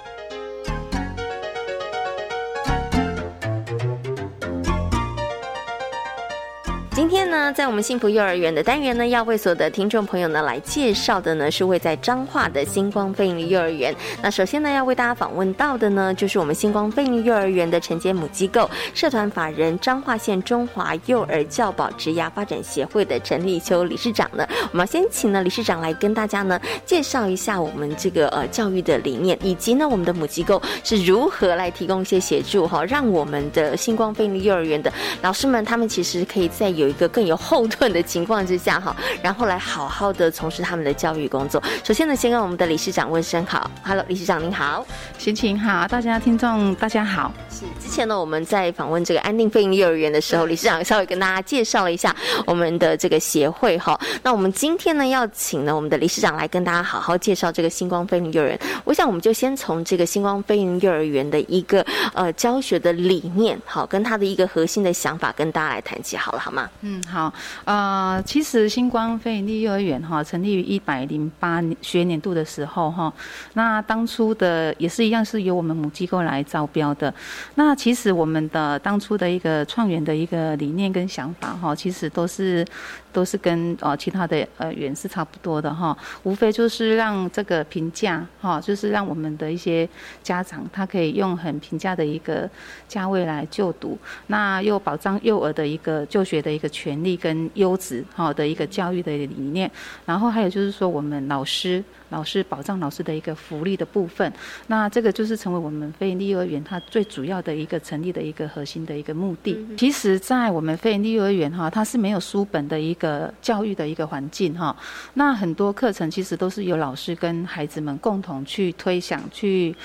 [6.96, 13.94] 今天呢，在我们幸福幼儿园的单元呢，要为所有的听众朋友呢来介绍的呢，是位在彰化的星光飞利幼儿园。
[14.22, 24.48] 那首先呢，要为大家访问到的呢，就是我们星光飞利幼儿园的承接母机构社团法人彰化县中华幼儿教保职涯发展协会的陈立秋理事长呢。
[24.72, 41.64] 我们先请呢理事长来跟大家呢介绍一下我们这个呃教育的理念，以及呢我们的母机构是如何来提供一些协助哈，让我们的星光飞利幼儿园的老师们他们其实可以在有有一个更有后盾的情况之下哈，然后来好好的从事他们的教育工作。
[41.84, 44.86] 首先呢，先跟我们的理事长问声好，Hello，理事长您好，
[45.18, 47.32] 心情好，大家听众大家好。
[47.50, 52.14] 是之前呢，我们在访问这个安定飞鹰幼儿园的时候，理事长稍微跟大家介绍了一下
[52.46, 53.98] 我们的这个协会哈。
[54.22, 58.60] 那我们今天呢，要请呢我们的理事长来跟大家好好介绍这个星光飞鹰幼儿园。
[58.84, 66.70] 我想我们就先从这个星光飞鹰幼儿园的一个呃教学的理念，好，跟他的一个核心的想法跟大家来谈起好了，好吗？
[66.82, 67.34] 嗯，好，
[67.64, 73.12] 呃，其实星光飞利幼儿园哈，成立于一百零八学年度的时候哈，
[73.54, 77.14] 那当初的也是一样是由我们母机构来招标的。
[77.56, 82.66] 那其实我们的当初的一个创园的一个理念跟想法哈，其实都是
[83.14, 89.88] 都是跟呃其他的呃园是差不多的哈，无非就是让这个评价哈，就是让我们的一些
[90.22, 92.50] 家长他可以用很平价的一个
[92.90, 99.70] 价位来就读，那又保障幼儿的一个就学的一个权利跟优质哈的一个教育的理念，
[100.06, 104.32] 然后还有就是说我们老师老师保障老师的一个福利的部分，
[104.68, 109.58] 那这个就是成为我们非营利幼儿园它最主要的一个成立的一个核心的一个目的。
[109.78, 114.76] 其实，在我们非营利幼儿园哈，它是没有书本的一个教育的一个环境哈，
[115.16, 119.76] 那很多课程其实都是由老师跟孩子们共同去推想去。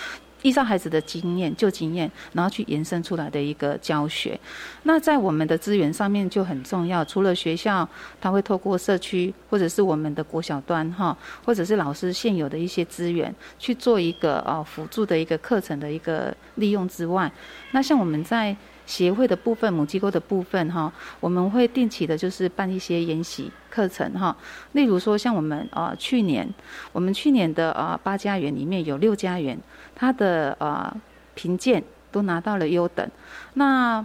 [0.42, 4.38] 依照孩子的经验、旧经验，然后去延伸出来的一个教学。
[4.84, 7.04] 那在我们的资源上面就很重要。
[7.04, 7.88] 除了学校，
[8.20, 17.30] 他会透过社区或者是我们的国小端哈，或者是老师现有的一些资源去做一个呃辅助的一个课程的一个利用之外，
[17.72, 18.56] 那像我们在。
[18.88, 24.34] 协会的部分、母机构的部分，哈，我们会定期的，就是办一些研习课程，哈。
[24.72, 26.48] 例如说，像我们呃去年，
[26.90, 29.58] 我们去年的呃八家园里面有六家园，
[29.94, 30.90] 它的呃
[31.34, 33.06] 评鉴都拿到了优等。
[33.52, 34.04] 那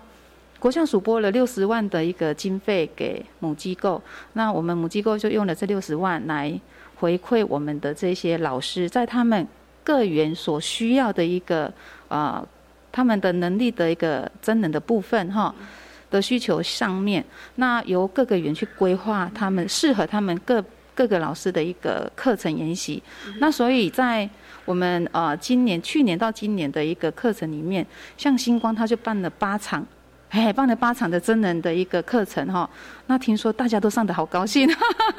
[0.59, 4.01] 国项署拨了六十万的一个经费给母机构，
[4.33, 6.59] 那我们母机构就用了这六十万来
[6.97, 9.47] 回馈我们的这些老师，在他们
[9.81, 11.73] 各园所需要的一个
[12.09, 12.45] 呃。
[12.93, 15.53] 他们的能力的一个真能的部分哈
[16.09, 17.25] 的需求上面，
[17.55, 20.63] 那由各个园去规划他们适合他们各
[20.95, 23.01] 各个老师的一个课程研习。
[23.39, 24.29] 那所以在
[24.63, 29.85] 我们呃今年去年到今年的一个课程里面，像星光他就办了八场。
[30.33, 32.67] 哎，办了八场的真人的一个课程哈，
[33.05, 34.67] 那听说大家都上的好高兴，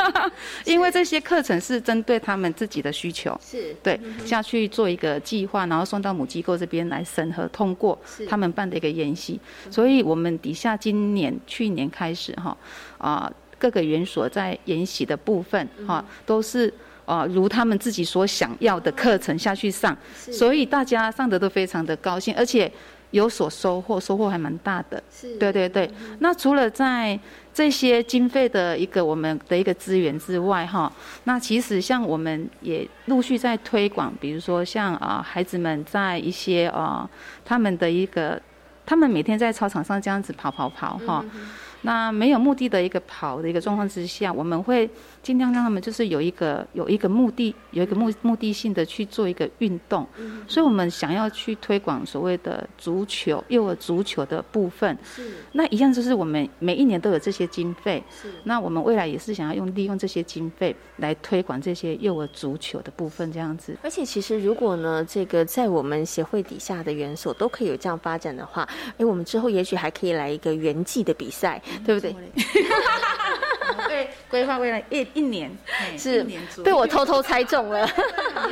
[0.67, 3.73] 因为这些课程是针对他们自己的需求，是。
[3.81, 7.97] 对下去做一个计划，然后送到母机构这边来审核通过，
[8.29, 9.39] 他们办的一个研习，
[9.71, 12.57] 所以我们底下今年去年开始哈
[12.99, 16.73] 啊各个园所在研习的部分哈都是
[17.05, 22.69] 啊如他们自己所想要的课程下去上，所以大家上的都非常的高兴，而且。
[23.15, 25.01] 有所收获，收获还蛮大的。
[25.09, 25.89] 是，对对对。
[26.19, 27.19] 那除了在
[27.53, 37.09] 这些经费的一个我们的一个资源之外，哈，那其实像我们也陆续在推广，比如说像啊孩子们在一些啊
[37.45, 38.41] 他们的一个，
[38.85, 41.25] 他们每天在操场上这样子跑跑跑，哈。
[41.83, 44.91] 那没有目的的一个跑的一个状况之下，我们会
[45.25, 50.07] 尽量让他们就是有一个有一个目的，有一个目目的性的去做一个运动。
[50.47, 54.97] 所以，我们想要去推广所谓的足球幼儿足球的部分。
[55.03, 55.33] 是。
[55.53, 58.01] 那一样就是我们每一年都有这些经费。
[58.23, 58.29] 是。
[58.45, 63.75] 那我们未来也是想要用利用这些经费来推广这些幼儿足球的部分，这样子。
[63.83, 71.63] 而且，其实如果呢，这个在我们协会底下的园所都可以有这样发展的话，哎，我们之后也许还可以来一个园际的比赛。
[71.85, 72.15] 对不对？
[73.95, 75.49] 对，规划未来一一年
[75.97, 76.27] 是
[76.65, 77.89] 被我偷偷猜中了。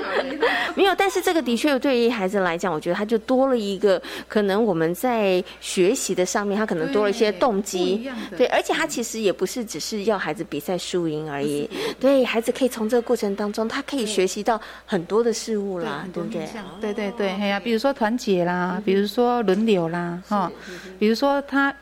[0.77, 8.09] 没有，但是这个的确对于孩子来讲，我觉得他就多了一个可能我们在学习的上面，他可能多了一些动机。
[8.37, 11.69] 对，而且他其实也不是只是要孩子比赛输赢而已。
[11.99, 16.49] 对孩子可以从这个过程当中，他可以学习到很多的事物啦，对不对？
[16.81, 20.51] 对对对，哎呀，比如说团结啦，比如说轮流啦，哈，
[21.01, 21.75] 比如说他。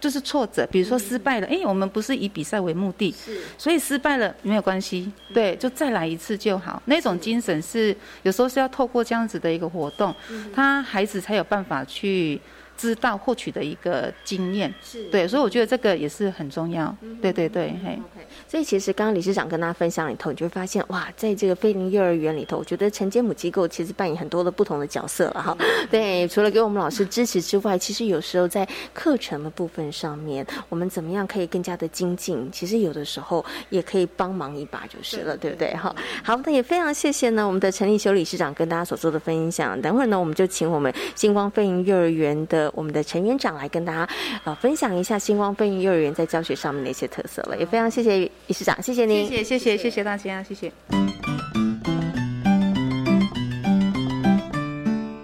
[0.00, 6.82] 就是挫折，比如说失败了，哎，我们不是以比赛为目的，是，所以失败了没有关系，对，就再来一次就好。
[6.86, 10.14] 那种精神是有时候是要透过这样子的一个活动，
[10.54, 12.40] 他孩子才有办法去。
[12.78, 16.96] 知道获取的一个经验，是对，所以我觉得这个也是很重要。
[17.20, 17.98] 对对对，嘿。
[18.46, 25.58] 所以其实刚刚理事长跟大家分享里头，你就会发现哇，在这个菲林幼儿园里头，我觉得承接母机构其实扮演很多的不同的角色了哈。
[25.90, 32.48] 对，除了给我们老师支持之外，其实有时候在课程的部分上面，我们怎么样可以更加的精进？
[32.52, 35.74] 其实有的时候也可以帮忙一把就是了，对不对？
[35.74, 39.80] 哈，好，那也非常谢谢呢，我们的陈立修理事长跟大家所做的分享。
[39.82, 42.67] 等会儿呢，我们就请我们星光飞林幼儿园的。
[42.74, 44.08] 我们的陈园长来跟大家
[44.44, 50.72] 呃分享一下星光飞云幼儿园在教学上面的一些特色了，也非常谢谢理事长，谢谢您，谢谢谢谢谢谢大家，谢谢。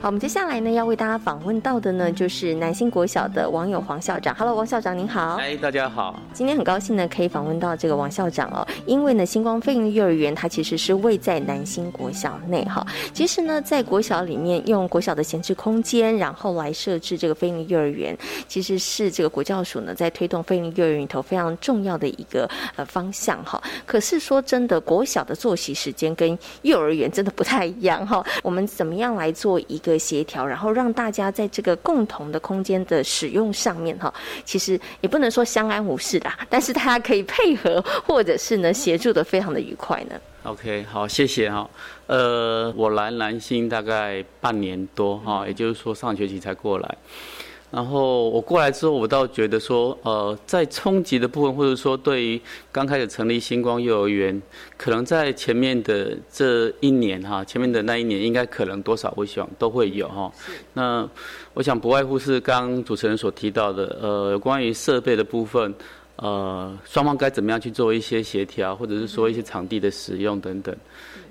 [0.05, 4.35] 好，我们接下来呢要为大家访问到的呢，就是南新国小的网友黄校长。
[4.35, 5.37] Hello，王校长您好。
[5.37, 6.21] 哎，大家好。
[6.35, 8.69] 今天很高兴呢，可以访问到这个王校长哦。
[8.85, 12.87] 因为呢，星光飞鹰幼儿园它其实是位在南新国小内哈。
[13.15, 18.15] 其实呢，在国小里面用国小的闲置空间，然后来设置这个飞鹰幼儿园，
[18.47, 22.47] 其实是这个国教署呢在推动飞鹰幼儿园里头非常重要的一个
[22.77, 23.59] 呃方向哈。
[23.87, 28.23] 可是说真的，国小的作息时间跟幼儿园真的不太一样哈。
[28.43, 34.13] 我们怎么样来做一个协调，然后让大家在这个共同的空间的使用上面哈，
[34.45, 40.21] 其实也不能说相安无事啦， 但是大家可以配合，或者是呢协助的非常的愉快呢。
[40.45, 41.69] OK，好，谢谢哈。
[42.07, 46.97] 呃，我来南新大概半年多哈，也就是说上学期才过来。
[47.75, 54.41] 然后我过来之后，我倒觉得说，呃，在冲击的部分，或者说对于刚开始成立星光幼儿园，
[54.77, 60.31] 可能在前面的这一年哈，前面的那一年，应该可能多少我想都会有哈。
[60.73, 61.09] 那
[61.55, 65.75] 我想不外乎是刚主持人所提到的，呃，关于设备的部分，
[66.15, 70.73] 呃，双方该怎么样去做一些协调，或者是说一些场地的使用等等。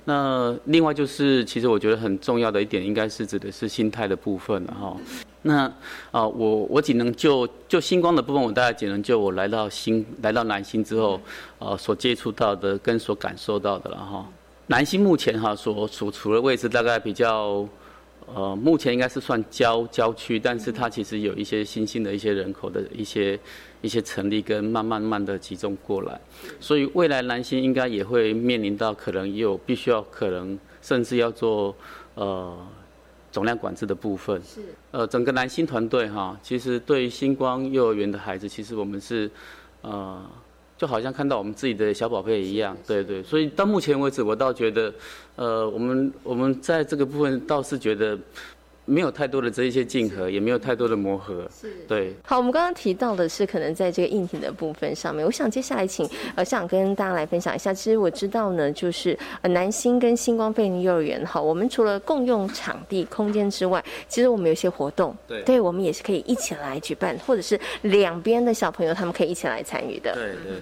[0.04, 4.98] 那另外就是，其实我觉得很重要的一点，应该是指的是心态的部分了哈。
[5.44, 5.72] 那
[6.12, 11.22] 啊，我我只能就就星光的部分，我大概只能就我来到星来到南星之后，
[11.60, 14.28] 呃，所接触到的跟所感受到的了哈。
[14.68, 17.68] 南星目前哈所所处的位置大概比较。
[18.34, 23.38] 呃，目前应该是算郊郊区，但是它其实有一些新兴的一些人口的一些
[23.82, 26.18] 一些成立跟慢慢慢的集中过来，
[26.58, 31.76] 所以未来南星应该也会面临到可能也有必须要可能甚至要做
[32.16, 32.58] 呃
[33.34, 34.42] 总量管制的部分。
[34.44, 34.62] 是。
[34.92, 39.30] 呃，整个蓝星团队哈，其实对于星光幼儿园的孩子，其实我们是
[39.82, 40.24] 呃。
[40.76, 44.94] 就好像看到我们自己的小宝贝一样，对对，所以到目前为止，我倒觉得，
[45.38, 48.18] 呃，我们我们在这个部分倒是觉得。
[48.86, 52.14] 没有太多的这一些竞合，也没有太多的磨合，是对。
[52.24, 57.74] 好，我们刚刚提到的是可能在这个硬体的部分上面，我想接下来请呃，想跟大家来分享一下。
[57.74, 70.62] 其实我知道呢，就是呃，南星跟星光贝尼幼儿园哈，我们除了共用场地空间之外，其实我们有一些活动，对，对我们也是可以一起来举办，或者是两边的小朋友他们可以一起来参与的，对对。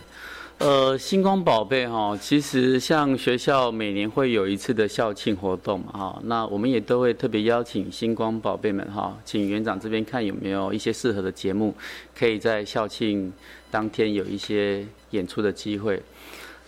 [0.62, 11.74] 呃，星光宝贝哈，其实像学校每年会有一次的校庆活动哈，那我们也都会特别邀请星光宝贝们哈，请园长这边看有没有一些适合的节目，
[12.16, 13.34] 可以在校庆
[13.72, 16.00] 当天有一些演出的机会。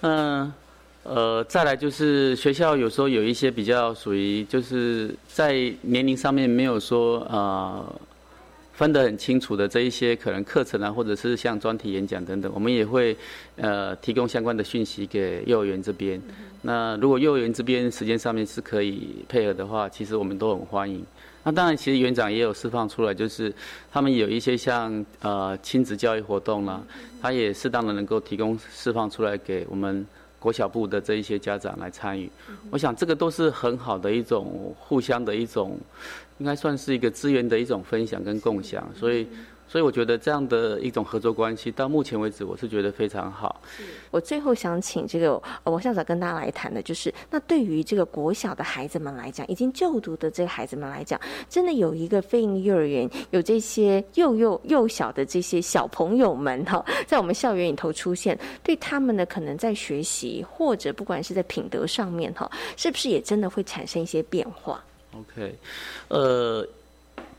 [0.01, 0.51] 嗯，
[1.03, 7.85] 呃，再来就是学校有时候有一些比较属于就是在年龄上面没有说呃。
[8.73, 13.15] 分得很清楚的这一些可能课程啊，或者是像专题演讲等等，我们也会
[13.55, 16.19] 呃提供相关的讯息给幼儿园这边。
[16.63, 21.05] 那如果幼儿园这边时间上面是可以配合的话，其实我们都很欢迎。
[21.43, 23.53] 那当然，其实园长也有释放出来，就是
[23.91, 26.81] 他们有一些像呃亲子教育活动啦，
[27.21, 30.03] 他也适当的能够提供释放出来给我们
[30.39, 32.27] 国小部的这一些家长来参与。
[32.71, 35.77] 我想这个都是很好的一种互相的一种。
[36.39, 39.27] 应该算是一个资源的一种分享跟共享，所以，
[39.67, 43.61] 所以我觉得这样的一种合作关系，到目前为止，我是觉得非常好。
[44.11, 51.19] 我最后想请这个王校长跟大家来谈的，就是那对于这个国小的孩子们来讲，已经就读的这个孩子们来讲，
[51.49, 64.83] 真的有一个非营利幼儿园，有这些幼幼幼小的这些小朋友们哈，在我们校园里头出现，对他们的，可能在学习或者不管是在品德上面哈，是不是也真的会产生一些变化
[65.15, 65.55] ？OK，
[66.07, 66.67] 呃，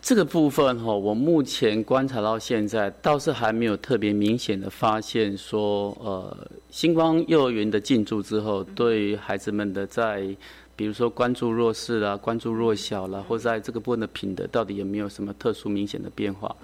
[0.00, 10.36] 这个部分哈，我目前观察到现在倒是还没有特别明显的发现说，呃，星光幼儿园的进驻之后，对于孩子们的在，
[10.76, 16.54] 比如说关注弱势啦、关注弱小啦，或在这个部分的品德，到底有没有什么特殊明显的变化？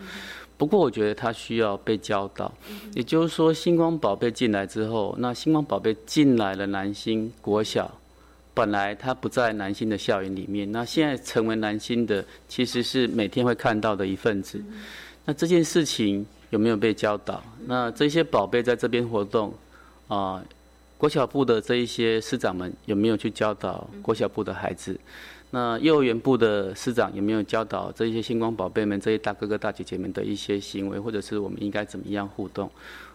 [0.56, 2.52] 不过我觉得他需要被教导，
[2.94, 7.99] 也就是说，星光宝贝进来之后，那星光宝贝进来了南星国小。
[8.52, 14.62] 本来他不在南新的校园里面，那现在成为南新的，其实是每天会看到的一份子。
[15.24, 17.42] 那这件事情有没有被教导？
[17.66, 19.54] 那这些宝贝在这边活动，
[20.08, 20.42] 啊，
[20.98, 24.98] 国小部的这一些师长们有没有去教导国小部的孩子？
[25.52, 32.70] 那幼儿园部的师长有没有教导这些星光宝贝们、这些大哥哥大姐姐们的一些行为，或者是我们应该怎么样互动？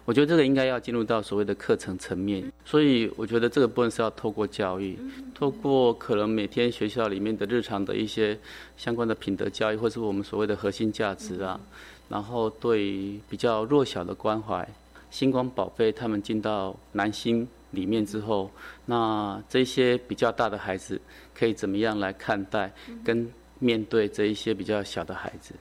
[0.06, 4.98] 我觉得这个应该要进入到所谓的课程层面，所以我觉得这个部分是要透过教育，
[5.34, 8.38] 透过可能每天学校里面的日常的一些
[8.78, 11.60] 相关的品德教育，或是我们所谓的核心价值啊，
[12.08, 14.68] 然后对比较弱小的关怀，
[15.10, 18.50] 星光宝贝他们进到南星里面之后，
[18.86, 21.02] 那这些比较大的孩子
[21.34, 22.72] 可以怎么样来看待
[23.04, 23.28] 跟？
[23.58, 25.56] 面对这一些比较小的孩子。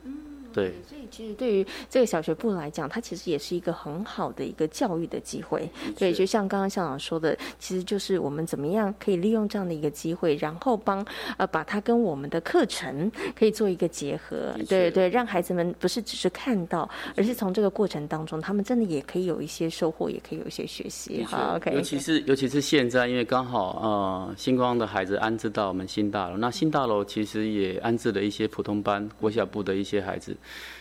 [0.55, 5.69] 对，所以其实对于这个小学部来讲，它其实也是一个很好的一个教育的机会。
[5.99, 11.05] 对，就像刚刚校长说的，其实就是我们怎么样可以利用这样的一个机会，然后帮
[11.37, 14.55] 呃把它跟我们的课程可以做一个结合。
[14.69, 21.25] 对对，让孩子们不是只是看到，而是从这个过程当中，他们真的也可以有一些收获，也可以有一些学习。
[21.25, 21.75] 好，OK。
[21.75, 30.37] 尤其是尤其是现在，因为刚好呃星光的孩子安置到我们新大楼，那新大楼其实也安置了一些普通班国小部的一些孩子。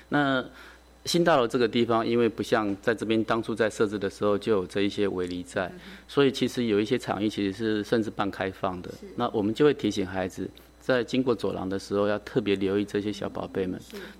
[0.09, 0.43] 那
[1.05, 5.69] 新大楼这个地方，因为不像在这边当初在设置的时候就有这一些围篱在，
[6.07, 8.89] 所以其实有一些场域其实是甚至半开放的。
[9.17, 10.49] 那我们就会提醒孩子，
[10.79, 13.77] 在经过走廊的时候要特别留意这些小宝贝们，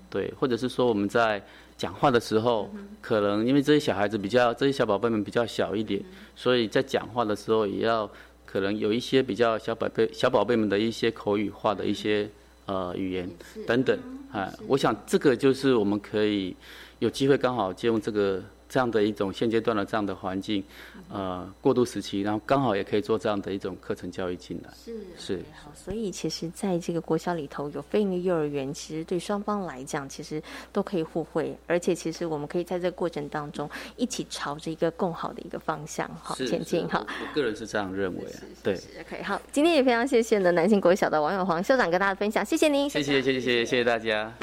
[0.09, 1.41] 对，或者是说我们在
[1.77, 2.69] 讲话的时候，
[3.01, 6.03] 可能因为这些小孩子比较，这些小宝贝们比较小一点，
[6.35, 8.11] 所以在讲话的时候也要
[8.45, 12.29] 可能有一些比较小宝贝小宝贝们的一些口语化的一些。
[12.65, 13.29] 呃，语言
[13.67, 13.99] 等等，
[14.31, 16.55] 啊，我想这个就是我们可以
[16.99, 18.41] 有机会刚好借用这个
[18.73, 20.63] 这样的一种现阶段的这样的环境，
[21.07, 24.73] 呃，过渡时期，然后刚好也可以做这样的一种课程教育进来。
[24.83, 25.43] 是是。
[25.63, 37.05] 好，所以其实在这个国校里头有非营利幼儿园，其实对双方来讲，其实都可以互惠，而且其实我们可以在这个过程当中一起朝着一个更好的一个方向好前进哈。
[37.07, 38.25] 我个人是这样认为。
[38.63, 38.75] 对。
[39.07, 39.21] 可以。
[39.21, 42.89] 好，今天也非常谢谢呢南兴国小的王永黄校长跟大家分享，谢谢您。
[42.89, 44.33] 谢谢谢谢谢谢大家。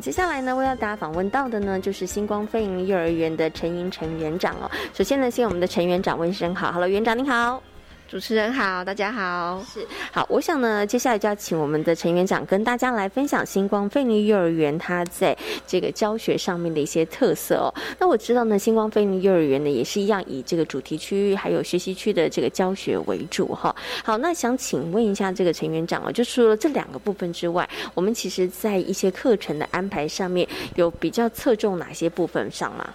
[0.00, 4.70] 接下来呢，我要大家访问到的呢，就是星光飞影幼儿园的陈云陈园长哦。
[4.94, 7.62] 首先呢，先我们的陈园长问声好，Hello，园长您好。
[8.10, 10.26] 主持人好，大家好，是好。
[10.28, 17.70] 我想呢，接下来就要请我们的陈园长跟大家来分享星光飞尼幼儿园它在这个教学上面的一些特色哦。
[18.00, 23.72] 那我知道呢，星光飞尼幼儿园呢也是一样以这个主题区还有学习区的这个教学为主哈。
[24.02, 30.44] 好，那想请问一下这个陈园长哦，就除了这两个部分之外，我们其实在一些课程的安排上面
[30.74, 32.92] 有比较侧重哪些部分上吗？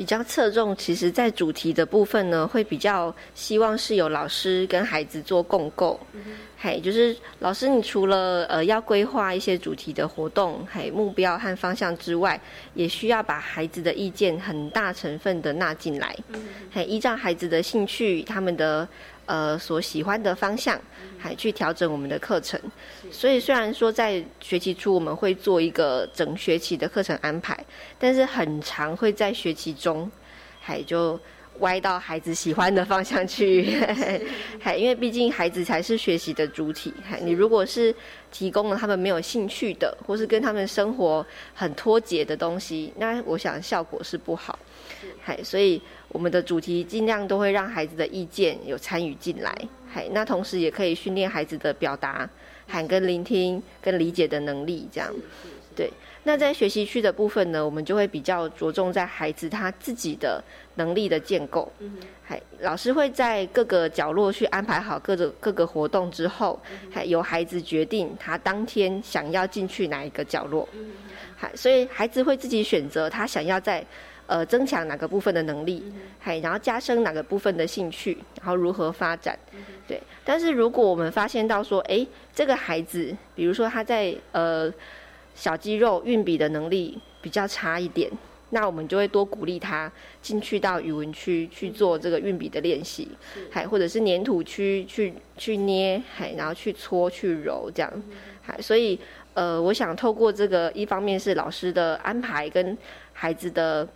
[0.00, 6.00] 比较侧重，其实，在主题的部分呢，会比较希望是有老师跟孩子做共构，
[6.58, 12.40] 嘿，就是老师，你除了呃要规划一些主题的活动，嘿，目标和方向之外，
[12.72, 16.16] 也需要把孩子的意见很大成分的纳进来，
[16.72, 18.88] 嘿，依照孩子的兴趣，他们的。
[19.30, 20.76] 呃，所喜欢的方向，
[21.16, 22.60] 还去调整我们的课程。
[23.12, 27.56] 所以虽然说在学期初我们会做一个整学期的课程安排，
[27.96, 30.10] 但是很长会在学期中，
[30.60, 31.16] 还就
[31.58, 33.76] 歪到孩子喜欢的方向去。
[34.58, 36.94] 还因为毕竟孩子才是学习的主体。
[37.04, 37.94] 还你如果是
[38.30, 44.58] 提供了他们没有兴趣的，或是跟他们生活很脱节的东西，那我想效果是不好。
[45.22, 49.54] 嗨，所以我们的主题尽量都会让孩子的意见有参与进来，
[49.90, 52.28] 嗨，那同时也可以训练孩子的表达、
[52.66, 55.10] 喊跟聆听、跟理解的能力，这样。
[55.74, 55.90] 对，
[56.22, 60.42] 那在学习区的部分呢，我们就会比较着重在孩子他自己的
[60.74, 61.70] 能力的建构。
[61.78, 66.60] 嗯，还，老师会在各个角落去安排好各个各个活动之后，
[66.90, 70.68] 还由孩子决定他当天想要进去哪一个角落。
[70.72, 70.92] 嗯，
[71.36, 73.84] 还，所以孩子会自己选择他想要在。
[74.26, 75.82] 呃，增强哪个部分的能力，
[76.20, 79.36] 还然后加深哪个部分的兴趣，然后如何发展，
[79.88, 80.00] 对。
[80.24, 84.72] 但是如果我们发现到说，哎，这个孩子，比如说他在呃
[85.40, 88.10] 小肌肉运笔的能力比较差一点，
[88.50, 93.08] 那我们就会多鼓励他进去到语文区去做这个运笔的练习，
[93.50, 97.90] 还或者是粘土区去去捏，还然后去搓去揉这样，
[98.42, 98.98] 还所以
[99.32, 102.76] 呃，我想透过这个，一方面是老师的安排跟
[103.14, 103.88] 孩子的。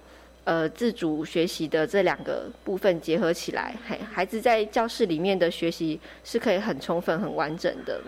[0.46, 7.98] 呃，自主学习的这两个部分结合起来，孩孩子在教室里面的学习是可以很充分、很完整的。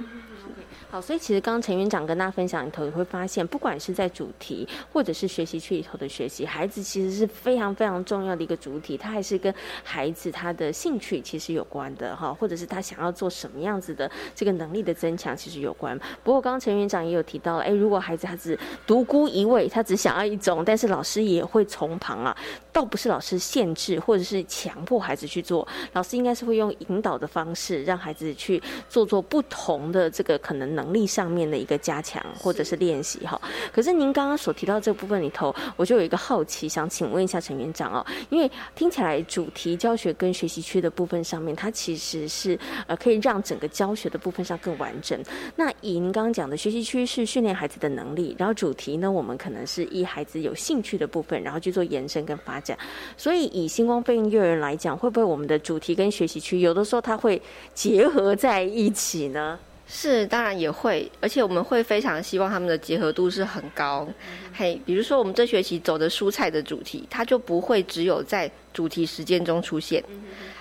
[0.88, 9.52] 好，所以其实刚刚陈园长跟大家分享里头，你会发现，不管是在主题或者是学习区里头的学习，孩子其实是非常非常重要的一个主体，他还是跟
[9.82, 15.98] 孩子他的兴趣其实有关的哈，或者是他想要做什么样子的这个能力的增强其实有关。
[16.22, 22.36] 不过刚刚陈园长也有提到，哎，如果孩子他只独孤一味，他只想要一种，但是老师也会从旁啊，
[22.72, 30.86] 倒不是老师限制或者是强迫孩子去做，老师应该是会用引导的方式，让孩子去做做不同的这个可能能。
[30.86, 33.40] 能力上面的一个加强或者是练习哈。
[33.72, 42.56] 可是您刚刚所提到这部分里头，我就有一个好奇，想请问一下陈园长哦，因为听起来主题教学跟学习区的部分上面，它其实是
[42.86, 45.20] 呃可以让整个教学的部分上更完整。
[45.56, 52.78] 那以您刚刚讲的学习区是训练孩子的能力，然后主题呢，我们可能是以孩子有兴趣的部分，然后去做延伸跟发展。
[53.16, 57.42] 所以以星光飞鹰幼儿园来讲，会不会我们的主题跟学习区有的时候它会
[57.74, 59.58] 结合在一起呢？
[59.88, 64.06] 是，当然也会，而且我们会非常希望他们的结合度是很高。
[64.52, 70.02] 嘿，比如说我们这学期走的蔬菜的主题，它就不会只有在主题时间中出现。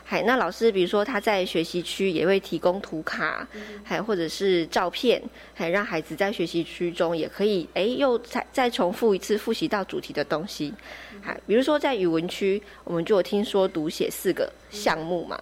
[0.06, 3.48] 嘿，那老师比如说他在学习区也会提供图卡，
[3.84, 5.20] 还或者是照片，
[5.56, 10.72] 还让孩子在学习区中也可以，哎，又再再重复一次复习到主题的东西。
[11.20, 15.42] 还比如说在语文区，我们就有听说读写四个项目嘛。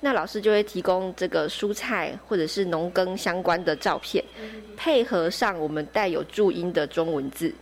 [0.00, 4.24] 那老师就会提供这个蔬菜或者是农耕相关的照片，
[4.76, 7.54] 配合上我们带有注音的中文字。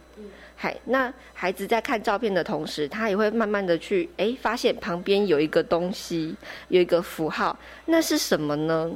[0.60, 6.34] 嗨，那孩子在看照片的同时，他也会慢慢的去哎发现旁边有一个东西，
[6.66, 7.56] 有一个符号，
[7.86, 8.92] 那是什么呢？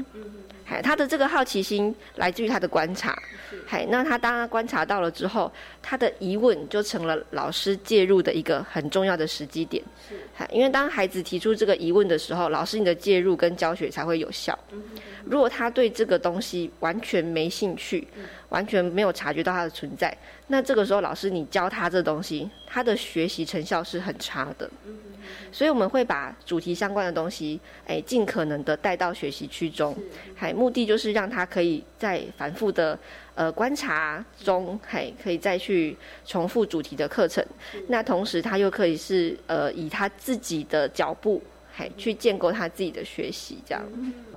[0.64, 3.16] 嗨，他的这个好奇心来自于他的观察。
[3.64, 9.80] 嗨，那他当他观察到了之后，他的疑问就成了老师介入的一个很重要的时机点。
[10.08, 14.58] 是，嗨，因为当孩子提出这个疑问的时候，老师你的介入跟教学才会有效。
[15.24, 18.06] 如果他对这个东西完全没兴趣，
[18.48, 20.16] 完全没有察觉到它的存在，
[20.48, 24.68] 那这个时候老师你教他这东西，他的学习成效是很差的。
[25.50, 29.96] 所以我们会把主题相关的东西，哎，尽可能的带到学习区中，
[30.34, 32.98] 还目的就是让他可以在反复的
[33.34, 35.96] 呃观察中，还可以再去
[36.26, 37.44] 重复主题的课程。
[37.88, 41.42] 那同时他又可以是呃以他自己的脚步。
[41.74, 43.82] 还去建构他自己的学习，这样。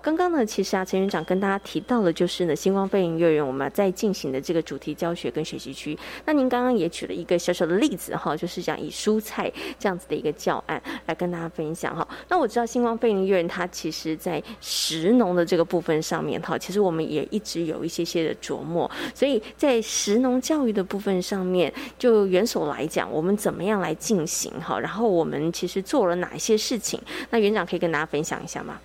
[0.05, 5.97] 刚刚呢，其实啊，陈园长跟大家提到的，就是呢，星光飞行幼儿园我们在进行的这个主题教学跟学习区。
[6.25, 12.07] 那您刚刚也举了一个小小的例子哈，就是讲以蔬菜这样子的一个教案来跟大家分享哈。
[12.29, 18.89] 那我知道星光飞行幼儿园它其实在食农的这个部分上面哈，其实我们也一直有一些些的琢磨。
[19.15, 24.79] 所以在食农教育的部分上面，就元首来讲，我们怎么样来进行哈？
[24.79, 27.01] 然后我们其实做了哪些事情？
[27.31, 28.79] 那园长可以跟大家分享一下吗？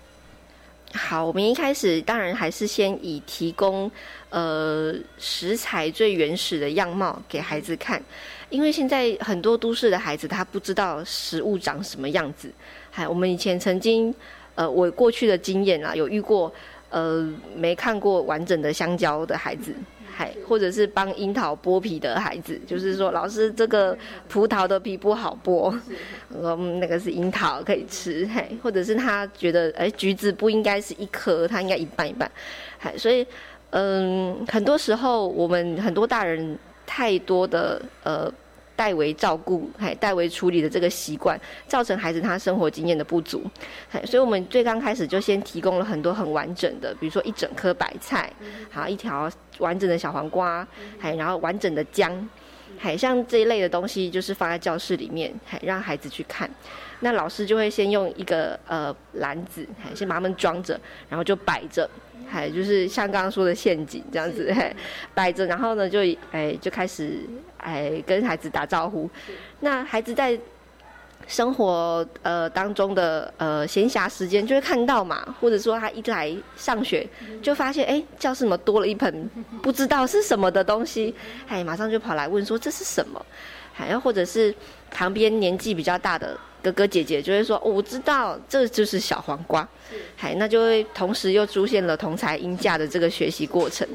[0.93, 3.89] 好，我们一开始当然还是先以提供
[4.29, 8.01] 呃食材最原始的样貌给孩子看，
[8.49, 12.51] 因为现在很多都市的孩子他不知道食物长什么样子。
[12.89, 14.13] 还我们以前曾经
[14.55, 16.53] 呃我过去的经验啊，有遇过
[16.89, 17.25] 呃
[17.55, 19.73] 没看过完整的香蕉的孩子。
[20.11, 23.97] 还或者是帮樱桃剥皮的孩子，就是说老师这个
[24.27, 25.73] 葡萄的皮不好剥，
[26.29, 32.29] 嗯，那个是樱桃可以吃，嘿，或者是他觉得哎橘子不应该是一颗，它应该一半一半，
[32.77, 33.25] 嗨，所以
[33.71, 38.31] 嗯，很多时候我们很多大人太多的呃。
[38.81, 43.43] 代为照顾，还代为处理的这个习惯，造成孩子他生活经验的不足，
[44.05, 48.33] 所以我们最刚开始就先提供了很多很完整的，比如说一整颗白菜，
[48.71, 50.67] 好一条完整的小黄瓜，
[50.97, 52.27] 还然后完整的姜，
[52.79, 56.49] 还像这一类的东西，就是放在教室里面，还让孩子去看。
[57.01, 61.87] 那老师就会先用一个呃篮子，还先把它们装着，然后就摆着。
[62.29, 64.55] 还就是像刚刚说的陷阱这样子，
[65.13, 65.99] 摆着，然后呢就
[66.31, 67.19] 哎就开始
[67.63, 69.09] 哎跟孩子打招呼。
[69.59, 70.37] 那孩子在
[71.27, 77.07] 生活呃当中的呃闲暇时间就会看到嘛，或者说他一来上学
[77.41, 79.29] 就发现哎教室怎么多了一盆
[79.61, 81.15] 不知道是什么的东西，
[81.47, 83.23] 哎马上就跑来问说这是什么，
[83.71, 84.53] 还要或者是
[84.89, 86.37] 旁边年纪比较大的。
[86.61, 89.67] 哥哥姐姐就会说：“我知道，这就是小黄瓜。”
[90.15, 93.87] 嗨，那就会同时又出现了同才音价的这个学习过程。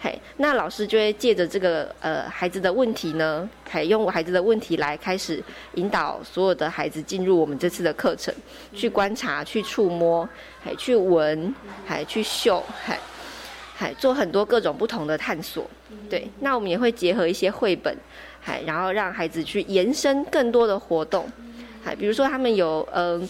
[0.00, 5.42] 嘿，那老师就会借着这个呃孩子的问题呢，还用孩子的问题来开始
[5.74, 8.34] 引导所有的孩子进入我们这次的课程，
[8.74, 10.28] 去观察、去触摸、
[10.62, 11.54] 还去闻、
[11.86, 12.98] 还去嗅、还
[13.74, 15.64] 还做很多各种不同的探索。
[16.10, 17.96] 对，那我们也会结合一些绘本，
[18.40, 21.30] 还然后让孩子去延伸更多的活动。
[21.84, 23.20] 还比如说，他们有呃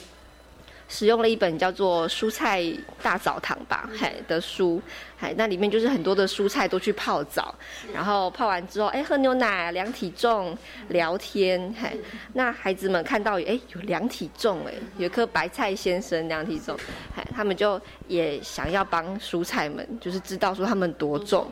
[0.88, 2.64] 使用了一本叫做《蔬菜
[3.02, 4.80] 大澡堂》吧，嗨的书，
[5.18, 7.54] 嗨那里面就是很多的蔬菜都去泡澡，
[7.92, 10.56] 然后泡完之后，哎喝牛奶量体重
[10.88, 11.94] 聊天，嗨
[12.32, 16.74] 那孩子们看到哎有量体重哎，有颗白菜先生量体重，
[17.14, 21.46] 嗨他们就也想要帮蔬菜们，就是知道说他们多重，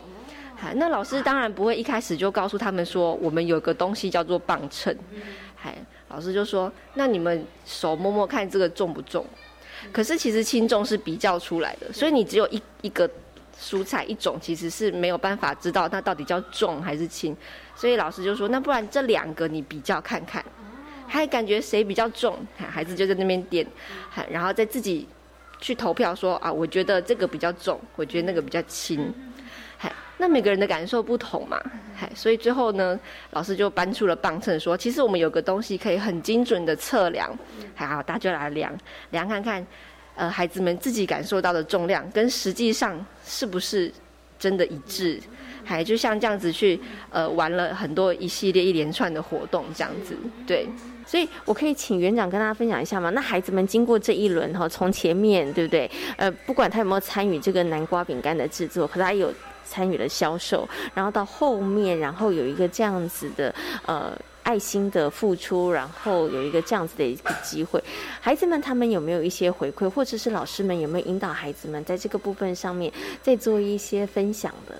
[0.56, 4.96] 嗨那老师当然不会一开始就告诉他们说，我们有个东西叫做磅秤，
[5.54, 5.76] 嗨。
[6.16, 9.22] 老师就说：“那你们手摸摸看，这个重不重？
[9.92, 13.06] 可是其实轻重是比较出来的，所以你只有一一个
[13.60, 17.36] 蔬菜一种，其实是没有办法知道它到底叫重还是轻，
[17.74, 20.42] 所以老师就说，那不然这两个你比较看看，
[21.06, 23.66] 还感觉谁比较重，孩子就在那边点，
[24.30, 25.06] 然后再自己
[25.60, 29.12] 去投票说啊，我觉得这个比较重，我觉得那个比较轻。
[30.16, 31.60] 嗨，那每个人的感受不同嘛，
[31.94, 32.98] 嗨，所以最后呢，
[33.32, 37.36] 老师就搬出了磅秤，说其实我们有个东西可以很精准的测量，
[37.74, 38.72] 还好，大家就来量
[39.10, 39.66] 量看看，
[40.14, 43.92] 呃，孩子们自己感受到的重量跟实际上是不是
[44.38, 45.20] 真的一致，
[45.64, 50.66] 还就像这样子去呃玩了很多一系列一连串的活动这样子，对。
[51.08, 53.10] 所以，我可以请园长跟大家分享一下吗？
[53.10, 55.88] 那孩子们经过这一轮哈，从前面对不对？
[56.16, 59.32] 呃，不管他有没有参与这个南瓜饼干的制作，可他有
[59.68, 63.54] 参与了销售，然后到后面，然后有一个这样子的
[63.84, 67.82] 呃爱心的付出，然后有一个这样子的一个机会，
[68.20, 72.92] 孩子们他们有没有一些回馈，或者是老师们有没有引导孩子们在这个部分上面
[73.22, 74.76] 再做一些分享的？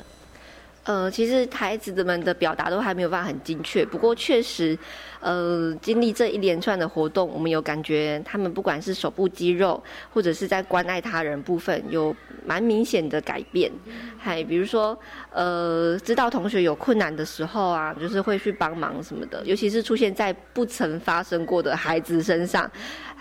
[0.87, 4.79] 呃，其实孩子们的表达都还没有办法很精确，不过确实，
[5.19, 9.83] 呃，经历这一连串的活动，我们有感觉他们不管是手部肌肉，
[10.15, 12.15] 或者是在关爱他人部分，有
[12.47, 13.69] 蛮明显的改变。
[14.17, 14.97] 还比如说，
[15.33, 22.71] 呃，知道同学有困难的时候啊，就是会去帮忙什么的，尤其是出现在不曾发生过的孩子身上。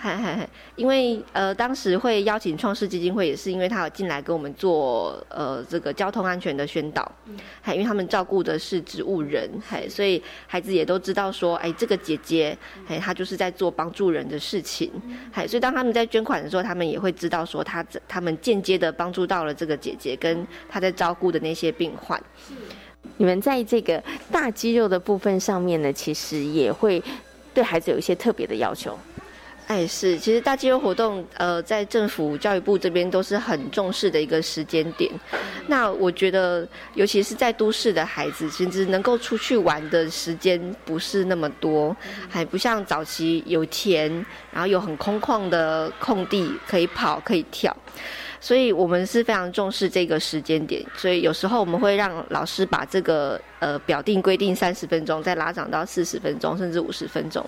[0.06, 0.47] 嗨嗨嗨！
[0.76, 7.12] 因为呃，当时会邀请创世基金会，也是因为他有进来跟我们做呃这个交通安全的宣导，
[7.60, 12.56] 还因为他们照顾的是植物人，嗨，所以孩子也都知道说，哎，这个姐姐，
[12.88, 14.91] 哎，她就是在做帮助人的事情，
[15.32, 22.22] 嗨，所以当他们在捐款的时候，他们也会知道说，他他们间接的帮助到了这个姐姐跟她在照顾的那些病患。
[23.18, 27.01] 你们在这个大肌肉的部分上面呢，其实也会
[27.56, 28.95] 对孩子有一些特别的要求。
[29.68, 35.11] 哎，是，其实大肌肉活动，呃，在政府教育部这边都是很重视的一个时间点。
[35.66, 41.97] 那我觉得，尤其是在都市的孩子，甚至能够出去玩的时间不是那么多，
[42.30, 47.76] 还不像早期有田，然后有很空旷的空地可以跑可以跳。
[48.39, 57.43] 所以我们是非常重视这个时间点，所以有时候我们会让老师把这个呃表定规定三十分钟，再拉长到四十分钟，甚至五十分钟。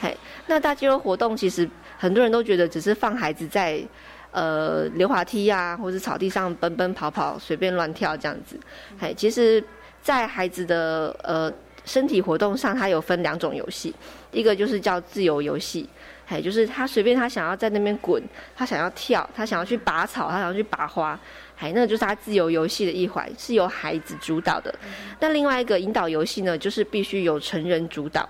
[0.00, 0.16] 嘿。
[0.46, 1.68] 那大肌肉活动其实
[1.98, 3.82] 很多人都觉得只是放孩子在
[4.30, 8.58] 呃溜滑梯啊，或者草地上奔奔跑跑，随便乱跳这样子。
[8.98, 9.62] 嘿，其实，
[10.02, 11.52] 在孩子的呃
[11.84, 13.94] 身体活动上，它有分两种游戏，
[14.32, 15.88] 一个就是叫自由游戏，
[16.26, 18.22] 嘿，就是他随便他想要在那边滚，
[18.56, 21.18] 他想要跳，他想要去拔草，他想要去拔花，
[21.56, 24.74] 嘿，那就是他自由游戏的一环，是由孩子主导的。
[25.20, 28.28] 那另外一个引导游戏呢，就是必须由成人主导。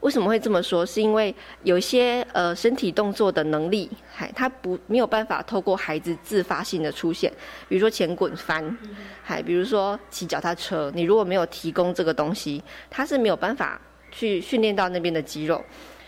[0.00, 0.84] 为什么会这么说？
[0.84, 7.30] 是因为有些呃身体动作的能力，还他不没有办法透过孩子自发性的出现，
[7.68, 8.76] 比如说前滚翻，
[9.22, 13.78] 还比如说骑脚踏车，你如果没有提供这个东西，他是没有办法
[14.10, 15.62] 去训练到那边的肌肉，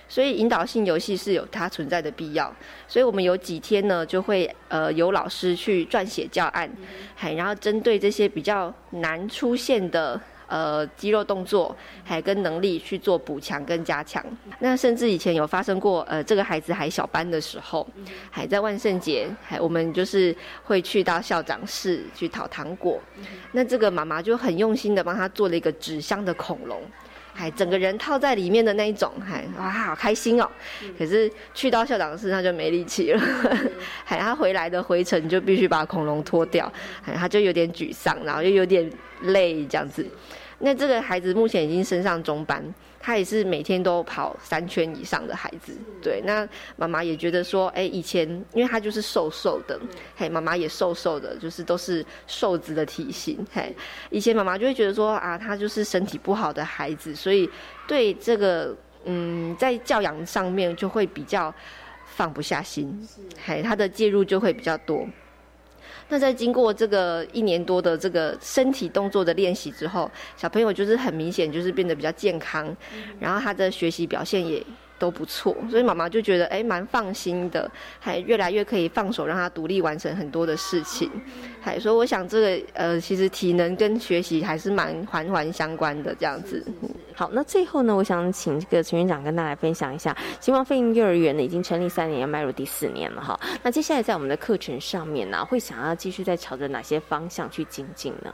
[0.09, 2.51] 所以引导性游戏是有它存在的必要。
[2.89, 6.71] 所以我们有几天呢，就会呃有老师去撰写教案，
[7.15, 10.19] 还然后针对这些比较难出现的。
[10.53, 11.75] 呃，肌肉动作
[12.05, 14.23] 还跟能力去做补强跟加强。
[14.59, 17.89] 那甚至以前有发生过，呃，这个孩子还小班的时候，
[18.31, 23.01] 还在万圣节，还我们就是会去到校长室去讨糖果。
[23.53, 26.83] 那这个妈妈就很用心的帮他做了一个纸箱的恐龙，
[27.33, 30.47] 还整个人套在里面的那一种，还哇，好开心哦。
[30.99, 33.21] 可是去到校长室他就没力气了，
[34.05, 38.91] 还他回来的回程就必须把恐龙脱掉，还他就有点沮丧，然后又有点
[39.23, 40.07] 累这样子。
[40.65, 42.63] 那这个孩子目前已经升上中班，
[43.01, 45.77] 他也是每天都跑三圈以上的孩子。
[46.01, 49.77] 对，那妈妈也觉得说，哎，以前因为他就是瘦瘦的，
[50.17, 53.75] 嘿，妈妈也瘦瘦的，就是都是瘦子的体型，嘿，
[54.09, 57.51] 以前妈妈就会觉得说，啊，他就是身体不好的孩子，所以
[57.89, 58.73] 对这个，
[59.05, 61.53] 嗯，在教养上面就会比较
[62.07, 63.09] 放不下心，
[63.45, 65.05] 嘿，他的介入就会比较多。
[66.13, 72.77] 那在经过这个一年多的这个身体动作的练习之后，小朋友就是很明显就是变得比较健康，
[73.19, 74.63] 然后他的学习表现也。
[75.03, 81.11] 都不错，所以妈妈就觉得哎蛮放心的，还越来越可以放手让他独立完成很多的事情，
[81.61, 86.65] 还所以我想这个呃其实体能跟学习还是蛮环环相关的这样子。
[87.17, 93.39] 好，那最后呢，我想请这个陈院长跟大家分享一下，希望飞鹰幼儿园呢已经成立三年，要迈入第四年了哈。
[93.61, 98.33] 那接下来在我们的课程上面呢，会想要继续在朝着哪些方向去精进呢？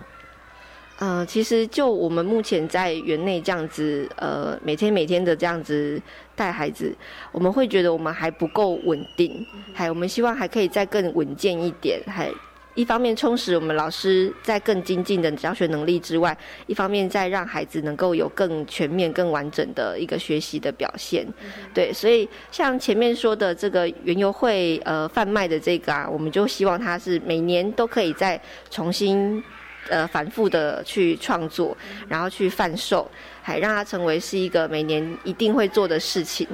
[0.99, 6.01] 呃，其实就我们目前在园内这样子，呃，每天每天的这样子
[6.35, 6.95] 带孩子，
[7.33, 12.31] 我们会觉得我们还不够稳定，还我们希望还可以再更稳健一点，还。
[12.75, 16.37] 一方面充实我们老师在更精进的教学能力之外，
[16.69, 21.27] 一方面再让孩子能够有更全面、更完整的一个学习的表现。
[21.75, 28.41] 对，所以像前面说的这个园游会呃贩卖的这个啊，我们就希望它是每年都可以再
[28.71, 29.43] 重新。
[29.89, 31.77] 呃，反复的去创作，
[32.09, 33.11] 然后去贩售，
[33.43, 36.47] 还让它成为是一个每年一定会做的事情。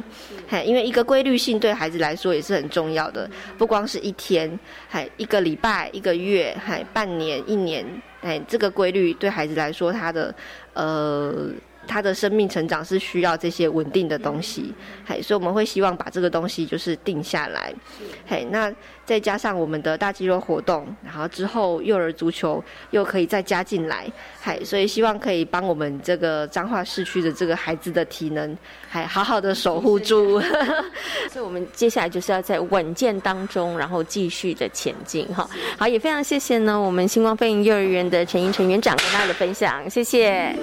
[0.47, 3.28] 还因为一个规律性对孩子来说也是很重要的，
[3.59, 4.59] 不光是一天，
[4.89, 7.85] 还一个礼拜、一个月、还半年、一年，
[8.20, 10.35] 哎，这个规律对孩子来说，他的
[10.72, 11.49] 呃。
[11.87, 14.72] 他的生命成长是需要这些稳定的东西，
[15.07, 17.72] 嘿，所以我们会希望把这个东西就是定下来，
[18.26, 18.72] 嘿，那
[19.05, 24.11] 再加上我们的大肌肉活动，然后之后幼儿足球又可以再加进来，
[24.43, 28.57] 嘿，所以希望可以帮我们这个彰化市区的这个孩子的体能，
[28.89, 30.41] 还好好的守护住。
[31.30, 40.55] 所以我们接下来就是要在稳健当中，然后继续的前进，哈，好，也非常谢谢呢，我们星光飞鹰幼儿园的陈英陈园长跟大家的分享，谢谢。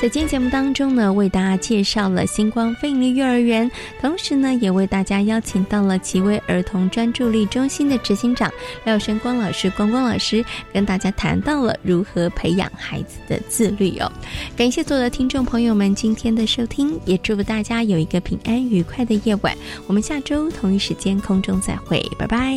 [0.00, 3.68] 在今天节目当中呢，为大家介绍了星光飞利幼儿园，
[4.00, 8.48] 同时呢，也为大家邀请到了奇威儿童专注力中心的执行长
[8.84, 14.10] 廖生光老师，光光老师跟大家谈到了如何培养孩子的自律哦。
[14.56, 19.52] 感谢所有的听众朋友们今天的收听，也祝福大家有一个平安愉快的夜晚。
[19.88, 22.56] 我们下周同一时间空中再会，拜拜。